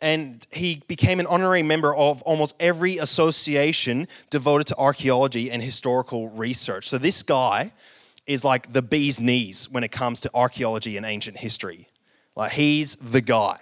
and 0.02 0.46
he 0.52 0.82
became 0.88 1.20
an 1.20 1.28
honorary 1.28 1.64
member 1.64 1.96
of 1.96 2.22
almost 2.24 2.56
every 2.60 2.98
association 2.98 4.08
devoted 4.30 4.68
to 4.68 4.78
archaeology 4.78 5.52
and 5.52 5.62
historical 5.62 6.30
research. 6.30 6.90
So 6.90 6.98
this 6.98 7.24
guy 7.24 7.72
is 8.26 8.44
like 8.44 8.74
the 8.74 8.82
bee's 8.82 9.22
knees 9.22 9.70
when 9.70 9.84
it 9.84 9.92
comes 9.92 10.22
to 10.22 10.32
archaeology 10.34 10.98
and 10.98 11.06
ancient 11.06 11.38
history. 11.38 11.88
Like 12.36 12.52
he's 12.54 12.96
the 12.96 13.22
guy. 13.22 13.58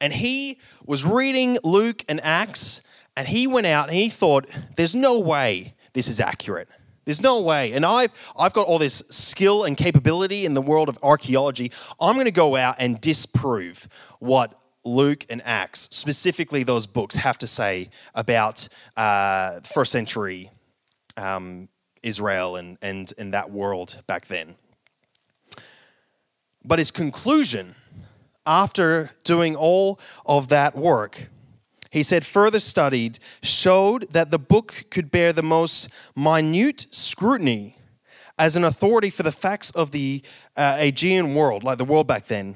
And 0.00 0.12
he 0.12 0.58
was 0.84 1.04
reading 1.04 1.58
Luke 1.62 2.04
and 2.08 2.20
Acts, 2.22 2.82
and 3.16 3.28
he 3.28 3.46
went 3.46 3.66
out 3.66 3.88
and 3.88 3.96
he 3.96 4.08
thought, 4.08 4.46
there's 4.76 4.94
no 4.94 5.20
way 5.20 5.74
this 5.92 6.08
is 6.08 6.20
accurate. 6.20 6.68
There's 7.06 7.22
no 7.22 7.40
way. 7.40 7.72
And 7.72 7.86
I've, 7.86 8.10
I've 8.38 8.52
got 8.52 8.66
all 8.66 8.78
this 8.78 9.02
skill 9.10 9.64
and 9.64 9.76
capability 9.76 10.44
in 10.44 10.54
the 10.54 10.60
world 10.60 10.88
of 10.88 10.98
archaeology. 11.02 11.70
I'm 12.00 12.14
going 12.14 12.26
to 12.26 12.32
go 12.32 12.56
out 12.56 12.76
and 12.80 13.00
disprove 13.00 13.88
what 14.18 14.52
Luke 14.86 15.26
and 15.28 15.42
Acts, 15.44 15.88
specifically 15.90 16.62
those 16.62 16.86
books, 16.86 17.16
have 17.16 17.38
to 17.38 17.46
say 17.46 17.90
about 18.14 18.68
uh, 18.96 19.60
first 19.60 19.92
century 19.92 20.50
um, 21.16 21.68
Israel 22.02 22.56
and, 22.56 22.78
and, 22.80 23.12
and 23.18 23.34
that 23.34 23.50
world 23.50 24.02
back 24.06 24.26
then. 24.26 24.54
But 26.64 26.78
his 26.78 26.90
conclusion, 26.90 27.74
after 28.46 29.10
doing 29.24 29.56
all 29.56 30.00
of 30.24 30.48
that 30.48 30.76
work, 30.76 31.28
he 31.90 32.02
said, 32.02 32.26
further 32.26 32.60
studied 32.60 33.18
showed 33.42 34.10
that 34.12 34.30
the 34.30 34.38
book 34.38 34.84
could 34.90 35.10
bear 35.10 35.32
the 35.32 35.42
most 35.42 35.88
minute 36.14 36.86
scrutiny 36.90 37.76
as 38.38 38.56
an 38.56 38.64
authority 38.64 39.10
for 39.10 39.22
the 39.22 39.32
facts 39.32 39.70
of 39.70 39.92
the 39.92 40.22
uh, 40.56 40.76
Aegean 40.78 41.34
world, 41.34 41.64
like 41.64 41.78
the 41.78 41.84
world 41.84 42.06
back 42.06 42.26
then, 42.26 42.54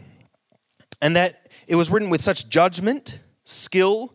and 1.00 1.16
that 1.16 1.48
it 1.70 1.76
was 1.76 1.88
written 1.88 2.10
with 2.10 2.20
such 2.20 2.48
judgment, 2.48 3.20
skill, 3.44 4.12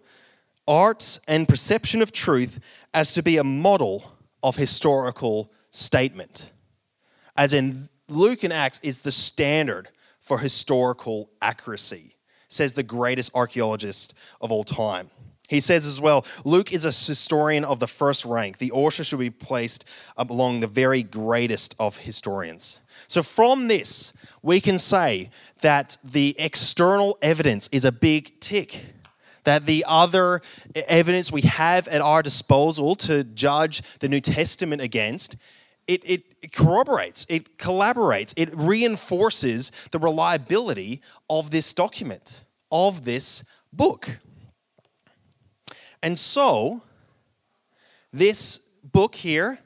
art, 0.68 1.22
and 1.26 1.48
perception 1.48 2.02
of 2.02 2.12
truth 2.12 2.60
as 2.94 3.14
to 3.14 3.24
be 3.24 3.38
a 3.38 3.46
model 3.46 4.12
of 4.44 4.58
historical 4.58 5.50
statement. 5.72 6.52
As 7.38 7.54
in, 7.54 7.88
Luke 8.10 8.44
and 8.44 8.52
Acts 8.52 8.82
is 8.84 9.00
the 9.00 9.12
standard 9.12 9.88
for 10.20 10.40
historical 10.40 11.30
accuracy, 11.42 12.18
says 12.50 12.74
the 12.74 12.84
greatest 12.84 13.34
archaeologist 13.34 14.16
of 14.42 14.52
all 14.52 14.66
time. 14.66 15.10
He 15.48 15.62
says 15.62 15.86
as 15.86 16.02
well, 16.02 16.26
Luke 16.44 16.74
is 16.74 16.84
a 16.84 16.90
historian 16.90 17.64
of 17.64 17.80
the 17.80 17.88
first 17.88 18.26
rank. 18.26 18.58
The 18.58 18.74
author 18.74 19.06
should 19.06 19.20
be 19.20 19.30
placed 19.30 19.86
among 20.18 20.60
the 20.60 20.68
very 20.68 21.04
greatest 21.04 21.74
of 21.80 22.00
historians. 22.00 22.82
So, 23.08 23.24
from 23.24 23.70
this, 23.70 24.12
we 24.46 24.62
can 24.62 24.78
say 24.78 25.32
that 25.62 25.98
the 26.04 26.36
external 26.38 27.18
evidence 27.20 27.68
is 27.72 27.84
a 27.84 27.92
big 27.92 28.40
tick. 28.40 28.86
That 29.44 29.66
the 29.66 29.84
other 29.88 30.42
evidence 30.76 31.32
we 31.32 31.42
have 31.42 31.88
at 31.88 32.00
our 32.00 32.22
disposal 32.22 32.96
to 32.98 33.24
judge 33.24 33.82
the 34.00 34.08
New 34.08 34.22
Testament 34.22 34.84
against, 34.84 35.36
it, 35.88 36.02
it, 36.06 36.24
it 36.44 36.52
corroborates, 36.52 37.26
it 37.28 37.58
collaborates, 37.58 38.36
it 38.38 38.50
reinforces 38.56 39.72
the 39.90 39.98
reliability 39.98 41.02
of 41.28 41.50
this 41.50 41.74
document, 41.74 42.44
of 42.72 43.04
this 43.04 43.44
book. 43.74 44.20
And 46.04 46.20
so, 46.20 46.84
this 48.14 48.70
book 48.84 49.16
here, 49.16 49.58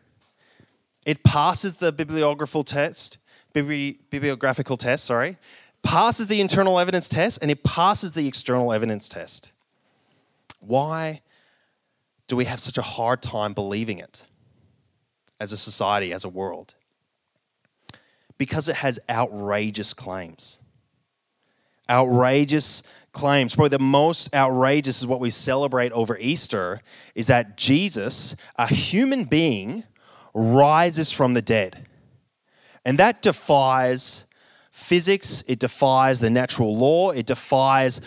it 1.06 1.24
passes 1.24 1.76
the 1.76 1.92
bibliographical 1.92 2.64
test 2.64 3.18
bibliographical 3.54 4.78
test, 4.78 5.06
sorry, 5.06 5.38
passes 5.84 6.28
the 6.28 6.42
internal 6.42 6.80
evidence 6.80 7.10
test 7.10 7.42
and 7.42 7.50
it 7.50 7.64
passes 7.64 8.14
the 8.14 8.28
external 8.28 8.74
evidence 8.74 9.10
test. 9.10 9.52
Why 10.60 11.22
do 12.28 12.36
we 12.36 12.46
have 12.46 12.60
such 12.60 12.78
a 12.78 12.82
hard 12.82 13.22
time 13.22 13.54
believing 13.54 13.98
it 13.98 14.28
as 15.40 15.52
a 15.52 15.58
society, 15.58 16.12
as 16.14 16.26
a 16.26 16.30
world? 16.30 16.76
Because 18.38 18.70
it 18.70 18.78
has 18.78 19.00
outrageous 19.10 19.94
claims. 19.94 20.60
Outrageous 21.90 22.84
claims. 23.12 23.56
Probably 23.56 23.70
the 23.70 23.84
most 23.84 24.34
outrageous 24.36 25.00
is 25.00 25.08
what 25.08 25.20
we 25.20 25.30
celebrate 25.30 25.92
over 25.94 26.18
Easter 26.20 26.82
is 27.16 27.28
that 27.28 27.58
Jesus, 27.58 28.36
a 28.58 28.68
human 28.68 29.24
being, 29.24 29.84
rises 30.34 31.12
from 31.12 31.34
the 31.34 31.42
dead. 31.42 31.88
And 32.86 32.98
that 33.00 33.22
defies 33.22 34.26
physics, 34.72 35.44
it 35.48 35.60
defies 35.60 36.20
the 36.20 36.30
natural 36.30 36.76
law, 36.76 37.12
it 37.12 37.26
defies 37.26 38.02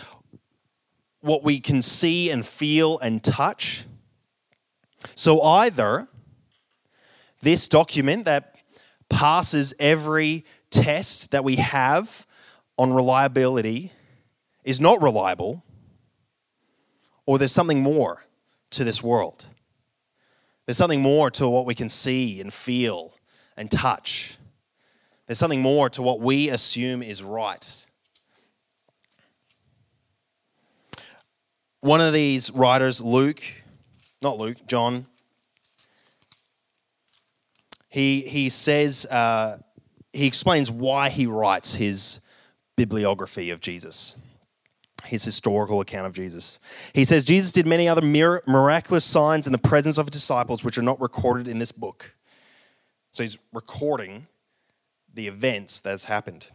what 1.20 1.44
we 1.44 1.60
can 1.60 1.82
see 1.82 2.30
and 2.30 2.44
feel 2.44 2.98
and 2.98 3.22
touch. 3.22 3.84
So 5.14 5.40
either 5.42 6.08
this 7.40 7.68
document 7.68 8.24
that 8.24 8.56
passes 9.08 9.74
every 9.78 10.44
test 10.70 11.30
that 11.32 11.44
we 11.44 11.56
have 11.56 12.26
on 12.78 12.92
reliability 12.92 13.92
is 14.64 14.80
not 14.80 15.02
reliable, 15.02 15.62
or 17.26 17.38
there's 17.38 17.52
something 17.52 17.82
more 17.82 18.24
to 18.70 18.84
this 18.84 19.02
world. 19.02 19.46
There's 20.66 20.78
something 20.78 21.02
more 21.02 21.30
to 21.32 21.48
what 21.48 21.66
we 21.66 21.74
can 21.74 21.88
see 21.88 22.40
and 22.40 22.52
feel 22.52 23.12
and 23.56 23.70
touch. 23.70 24.38
There's 25.26 25.38
something 25.38 25.62
more 25.62 25.88
to 25.90 26.02
what 26.02 26.20
we 26.20 26.48
assume 26.50 27.02
is 27.02 27.22
right. 27.22 27.86
One 31.80 32.00
of 32.00 32.12
these 32.12 32.50
writers, 32.52 33.00
Luke, 33.00 33.42
not 34.22 34.38
Luke, 34.38 34.58
John, 34.66 35.06
he, 37.88 38.22
he 38.22 38.48
says, 38.48 39.04
uh, 39.06 39.58
he 40.12 40.26
explains 40.26 40.70
why 40.70 41.08
he 41.08 41.26
writes 41.26 41.74
his 41.74 42.20
bibliography 42.76 43.50
of 43.50 43.60
Jesus, 43.60 44.16
his 45.04 45.24
historical 45.24 45.80
account 45.80 46.06
of 46.06 46.14
Jesus. 46.14 46.58
He 46.94 47.04
says, 47.04 47.24
Jesus 47.24 47.52
did 47.52 47.66
many 47.66 47.88
other 47.88 48.00
miraculous 48.00 49.04
signs 49.04 49.46
in 49.46 49.52
the 49.52 49.58
presence 49.58 49.98
of 49.98 50.06
his 50.06 50.12
disciples, 50.12 50.64
which 50.64 50.78
are 50.78 50.82
not 50.82 51.00
recorded 51.00 51.48
in 51.48 51.58
this 51.58 51.72
book. 51.72 52.14
So 53.10 53.22
he's 53.22 53.38
recording 53.52 54.26
the 55.14 55.28
events 55.28 55.80
that's 55.80 56.04
happened. 56.04 56.48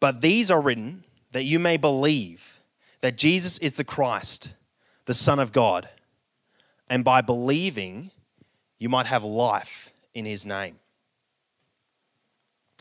But 0.00 0.20
these 0.20 0.50
are 0.50 0.60
written 0.60 1.04
that 1.32 1.44
you 1.44 1.58
may 1.58 1.76
believe 1.76 2.60
that 3.00 3.16
Jesus 3.16 3.58
is 3.58 3.74
the 3.74 3.84
Christ, 3.84 4.54
the 5.04 5.14
Son 5.14 5.38
of 5.38 5.52
God, 5.52 5.88
and 6.88 7.04
by 7.04 7.20
believing, 7.20 8.10
you 8.78 8.88
might 8.88 9.06
have 9.06 9.24
life 9.24 9.92
in 10.14 10.24
his 10.24 10.46
name. 10.46 10.76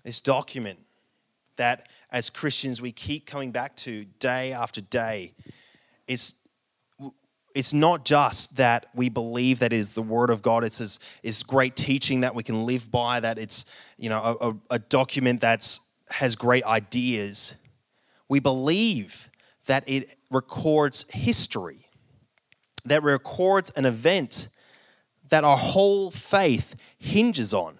This 0.04 0.22
document 0.22 0.80
that 1.56 1.88
as 2.12 2.30
Christians 2.30 2.82
we 2.82 2.92
keep 2.92 3.26
coming 3.26 3.52
back 3.52 3.76
to 3.78 4.06
day 4.20 4.54
after 4.54 4.82
day 4.82 5.34
is 6.08 6.36
it's 7.56 7.74
not 7.74 8.06
just 8.06 8.58
that 8.58 8.86
we 8.94 9.10
believe 9.10 9.60
that 9.60 9.74
it 9.74 9.78
is 9.78 9.94
the 9.94 10.04
word 10.04 10.30
of 10.30 10.42
God. 10.42 10.64
It's 10.64 10.78
this, 10.78 11.00
great 11.42 11.76
teaching 11.76 12.20
that 12.20 12.36
we 12.36 12.44
can 12.44 12.66
live 12.66 12.92
by. 12.92 13.22
That 13.22 13.40
it's 13.40 13.66
you 13.98 14.10
know 14.10 14.38
a, 14.70 14.76
a 14.76 14.80
document 14.80 15.42
that's 15.42 15.80
has 16.10 16.36
great 16.36 16.64
ideas. 16.66 17.56
We 18.28 18.40
believe 18.40 19.30
that 19.66 19.84
it 19.88 20.16
records 20.30 21.06
history, 21.12 21.88
that 22.84 23.02
records 23.02 23.72
an 23.72 23.86
event 23.86 24.50
that 25.30 25.44
our 25.44 25.58
whole 25.58 26.12
faith 26.12 26.76
hinges 26.98 27.54
on, 27.54 27.78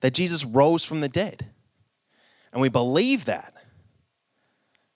that 0.00 0.14
Jesus 0.14 0.44
rose 0.44 0.84
from 0.84 1.00
the 1.00 1.08
dead. 1.08 1.46
And 2.52 2.60
we 2.60 2.68
believe 2.68 3.26
that, 3.26 3.52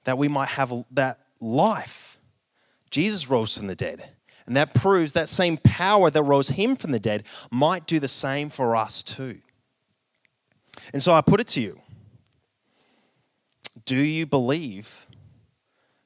that 0.04 0.18
we 0.18 0.28
might 0.28 0.48
have 0.48 0.72
that 0.92 1.18
life. 1.40 2.07
Jesus 2.90 3.28
rose 3.28 3.56
from 3.56 3.66
the 3.66 3.74
dead. 3.74 4.10
And 4.46 4.56
that 4.56 4.72
proves 4.74 5.12
that 5.12 5.28
same 5.28 5.58
power 5.58 6.10
that 6.10 6.22
rose 6.22 6.48
him 6.48 6.74
from 6.74 6.90
the 6.90 6.98
dead 6.98 7.24
might 7.50 7.86
do 7.86 8.00
the 8.00 8.08
same 8.08 8.48
for 8.48 8.74
us 8.76 9.02
too. 9.02 9.40
And 10.92 11.02
so 11.02 11.12
I 11.12 11.20
put 11.20 11.40
it 11.40 11.48
to 11.48 11.60
you 11.60 11.78
do 13.84 13.96
you 13.96 14.26
believe 14.26 15.06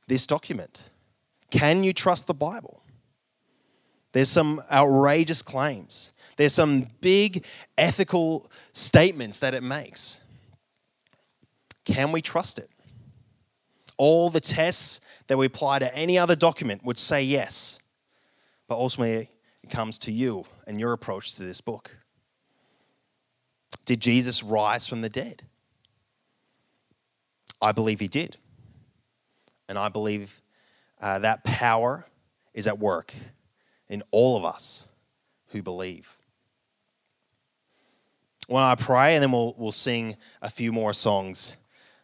this 0.07 0.27
document? 0.27 0.89
Can 1.51 1.85
you 1.85 1.93
trust 1.93 2.27
the 2.27 2.35
Bible? 2.35 2.83
There's 4.13 4.29
some 4.29 4.63
outrageous 4.71 5.43
claims. 5.43 6.13
There's 6.37 6.55
some 6.55 6.87
big 7.01 7.45
ethical 7.77 8.51
statements 8.73 9.39
that 9.41 9.55
it 9.55 9.63
makes. 9.63 10.21
Can 11.85 12.13
we 12.13 12.23
trust 12.23 12.59
it? 12.59 12.69
All 13.99 14.31
the 14.31 14.41
tests 14.41 15.01
that 15.27 15.39
we 15.39 15.47
apply 15.47 15.79
to 15.81 15.95
any 15.95 16.19
other 16.19 16.37
document 16.37 16.85
would 16.85 16.99
say 16.99 17.23
yes. 17.23 17.79
But 18.69 18.77
ultimately, 18.77 19.29
it 19.63 19.71
comes 19.71 19.99
to 19.99 20.13
you 20.13 20.45
and 20.67 20.81
your 20.81 20.93
approach 20.93 21.37
to 21.37 21.43
this 21.43 21.61
book. 21.61 21.97
Did 23.85 24.01
Jesus 24.01 24.43
rise 24.43 24.87
from 24.87 25.01
the 25.01 25.09
dead? 25.09 25.43
I 27.61 27.73
believe 27.73 28.01
he 28.01 28.09
did. 28.09 28.37
And 29.69 29.79
I 29.79 29.89
believe 29.89 30.41
uh, 31.01 31.21
that 31.21 31.45
power 31.45 32.07
is 32.55 32.67
at 32.67 32.79
work 32.79 33.15
in 33.89 34.03
all 34.11 34.37
of 34.37 34.45
us 34.45 34.87
who 35.49 35.63
believe. 35.63 36.19
When 38.49 38.63
I 38.63 38.75
pray, 38.75 39.15
and 39.15 39.23
then 39.23 39.33
we'll, 39.33 39.55
we'll 39.57 39.73
sing 39.73 40.17
a 40.41 40.51
few 40.51 40.73
more 40.73 40.93
songs 40.93 41.57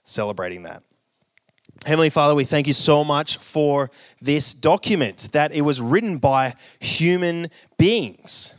celebrating 0.04 0.62
that. 0.62 0.82
Heavenly 1.86 2.10
Father, 2.10 2.34
we 2.34 2.44
thank 2.44 2.66
you 2.66 2.74
so 2.74 3.04
much 3.04 3.38
for 3.38 3.90
this 4.20 4.52
document 4.52 5.28
that 5.32 5.52
it 5.52 5.62
was 5.62 5.80
written 5.80 6.18
by 6.18 6.54
human 6.80 7.48
beings. 7.78 8.54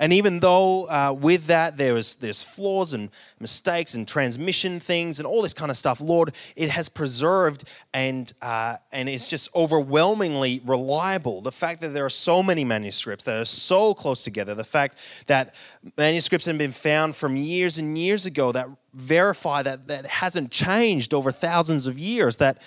And 0.00 0.14
even 0.14 0.40
though 0.40 0.84
uh, 0.84 1.12
with 1.12 1.48
that 1.48 1.76
there 1.76 1.92
was 1.92 2.14
there's 2.14 2.42
flaws 2.42 2.94
and 2.94 3.10
mistakes 3.38 3.92
and 3.94 4.08
transmission 4.08 4.80
things 4.80 5.20
and 5.20 5.26
all 5.26 5.42
this 5.42 5.52
kind 5.52 5.70
of 5.70 5.76
stuff, 5.76 6.00
Lord, 6.00 6.34
it 6.56 6.70
has 6.70 6.88
preserved 6.88 7.64
and 7.92 8.32
uh, 8.40 8.76
and 8.92 9.10
it's 9.10 9.28
just 9.28 9.54
overwhelmingly 9.54 10.62
reliable. 10.64 11.42
The 11.42 11.52
fact 11.52 11.82
that 11.82 11.88
there 11.88 12.06
are 12.06 12.10
so 12.10 12.42
many 12.42 12.64
manuscripts 12.64 13.24
that 13.24 13.42
are 13.42 13.44
so 13.44 13.92
close 13.92 14.24
together, 14.24 14.54
the 14.54 14.64
fact 14.64 14.96
that 15.26 15.54
manuscripts 15.98 16.46
have 16.46 16.56
been 16.56 16.72
found 16.72 17.14
from 17.14 17.36
years 17.36 17.76
and 17.76 17.98
years 17.98 18.24
ago 18.24 18.52
that 18.52 18.68
verify 18.94 19.62
that 19.62 19.86
that 19.88 20.06
hasn't 20.06 20.50
changed 20.50 21.12
over 21.12 21.30
thousands 21.30 21.86
of 21.86 21.98
years, 21.98 22.38
that 22.38 22.62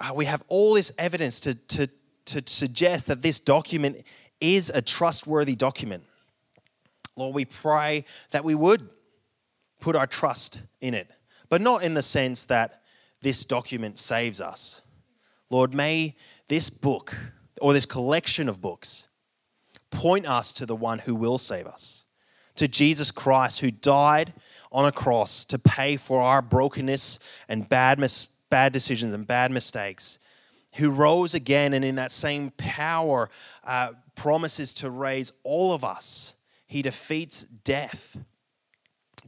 uh, 0.00 0.12
we 0.14 0.24
have 0.24 0.42
all 0.48 0.72
this 0.72 0.92
evidence 0.96 1.40
to 1.40 1.54
to 1.54 1.90
to 2.24 2.42
suggest 2.46 3.06
that 3.08 3.20
this 3.20 3.38
document 3.38 4.02
is 4.40 4.70
a 4.70 4.80
trustworthy 4.80 5.54
document. 5.54 6.04
Lord, 7.18 7.34
we 7.34 7.44
pray 7.44 8.04
that 8.30 8.44
we 8.44 8.54
would 8.54 8.88
put 9.80 9.96
our 9.96 10.06
trust 10.06 10.62
in 10.80 10.94
it, 10.94 11.10
but 11.48 11.60
not 11.60 11.82
in 11.82 11.94
the 11.94 12.02
sense 12.02 12.44
that 12.44 12.82
this 13.20 13.44
document 13.44 13.98
saves 13.98 14.40
us. 14.40 14.82
Lord, 15.50 15.74
may 15.74 16.14
this 16.46 16.70
book 16.70 17.16
or 17.60 17.72
this 17.72 17.86
collection 17.86 18.48
of 18.48 18.60
books 18.60 19.08
point 19.90 20.28
us 20.28 20.52
to 20.54 20.66
the 20.66 20.76
one 20.76 21.00
who 21.00 21.14
will 21.16 21.38
save 21.38 21.66
us, 21.66 22.04
to 22.54 22.68
Jesus 22.68 23.10
Christ, 23.10 23.60
who 23.60 23.72
died 23.72 24.32
on 24.70 24.86
a 24.86 24.92
cross 24.92 25.44
to 25.46 25.58
pay 25.58 25.96
for 25.96 26.20
our 26.20 26.40
brokenness 26.40 27.18
and 27.48 27.68
bad, 27.68 27.98
mis- 27.98 28.28
bad 28.48 28.72
decisions 28.72 29.12
and 29.12 29.26
bad 29.26 29.50
mistakes, 29.50 30.20
who 30.74 30.90
rose 30.90 31.34
again 31.34 31.74
and 31.74 31.84
in 31.84 31.96
that 31.96 32.12
same 32.12 32.52
power 32.56 33.28
uh, 33.64 33.90
promises 34.14 34.72
to 34.74 34.90
raise 34.90 35.32
all 35.42 35.74
of 35.74 35.82
us 35.82 36.34
he 36.68 36.82
defeats 36.82 37.42
death, 37.42 38.16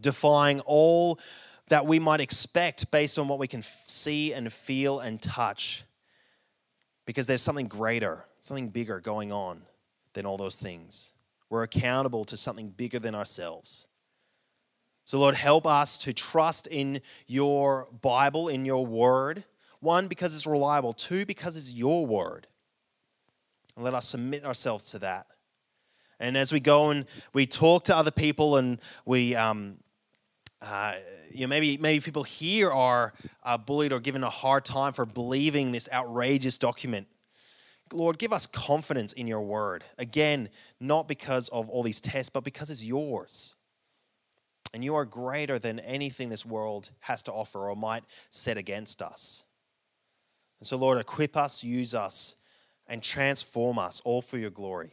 defying 0.00 0.60
all 0.60 1.18
that 1.68 1.86
we 1.86 1.98
might 1.98 2.20
expect 2.20 2.90
based 2.90 3.18
on 3.18 3.28
what 3.28 3.38
we 3.38 3.48
can 3.48 3.62
see 3.62 4.32
and 4.34 4.52
feel 4.52 5.00
and 5.00 5.20
touch. 5.20 5.84
Because 7.06 7.26
there's 7.26 7.42
something 7.42 7.66
greater, 7.66 8.24
something 8.40 8.68
bigger 8.68 9.00
going 9.00 9.32
on 9.32 9.62
than 10.12 10.26
all 10.26 10.36
those 10.36 10.56
things. 10.56 11.12
We're 11.48 11.62
accountable 11.62 12.24
to 12.26 12.36
something 12.36 12.68
bigger 12.68 12.98
than 12.98 13.14
ourselves. 13.14 13.88
So, 15.04 15.18
Lord, 15.18 15.34
help 15.34 15.66
us 15.66 15.98
to 15.98 16.12
trust 16.12 16.66
in 16.66 17.00
your 17.26 17.88
Bible, 18.02 18.48
in 18.48 18.64
your 18.64 18.84
word. 18.84 19.44
One, 19.80 20.08
because 20.08 20.34
it's 20.34 20.46
reliable. 20.46 20.92
Two, 20.92 21.24
because 21.24 21.56
it's 21.56 21.72
your 21.72 22.06
word. 22.06 22.46
And 23.74 23.84
let 23.84 23.94
us 23.94 24.06
submit 24.06 24.44
ourselves 24.44 24.84
to 24.92 24.98
that. 25.00 25.26
And 26.20 26.36
as 26.36 26.52
we 26.52 26.60
go 26.60 26.90
and 26.90 27.06
we 27.32 27.46
talk 27.46 27.84
to 27.84 27.96
other 27.96 28.10
people 28.10 28.58
and 28.58 28.78
we, 29.06 29.34
um, 29.34 29.78
uh, 30.60 30.94
you 31.32 31.40
know, 31.40 31.46
maybe, 31.46 31.78
maybe 31.78 32.00
people 32.00 32.22
here 32.22 32.70
are 32.70 33.14
uh, 33.42 33.56
bullied 33.56 33.92
or 33.92 34.00
given 34.00 34.22
a 34.22 34.30
hard 34.30 34.66
time 34.66 34.92
for 34.92 35.06
believing 35.06 35.72
this 35.72 35.88
outrageous 35.90 36.58
document. 36.58 37.08
Lord, 37.92 38.18
give 38.18 38.34
us 38.34 38.46
confidence 38.46 39.14
in 39.14 39.26
your 39.26 39.40
word. 39.40 39.82
Again, 39.98 40.50
not 40.78 41.08
because 41.08 41.48
of 41.48 41.70
all 41.70 41.82
these 41.82 42.02
tests, 42.02 42.28
but 42.28 42.44
because 42.44 42.68
it's 42.68 42.84
yours. 42.84 43.54
And 44.74 44.84
you 44.84 44.94
are 44.94 45.06
greater 45.06 45.58
than 45.58 45.80
anything 45.80 46.28
this 46.28 46.46
world 46.46 46.90
has 47.00 47.22
to 47.24 47.32
offer 47.32 47.70
or 47.70 47.74
might 47.74 48.04
set 48.28 48.58
against 48.58 49.02
us. 49.02 49.42
And 50.60 50.66
so, 50.66 50.76
Lord, 50.76 50.98
equip 50.98 51.36
us, 51.36 51.64
use 51.64 51.94
us, 51.94 52.36
and 52.86 53.02
transform 53.02 53.78
us 53.78 54.02
all 54.04 54.20
for 54.20 54.36
your 54.36 54.50
glory 54.50 54.92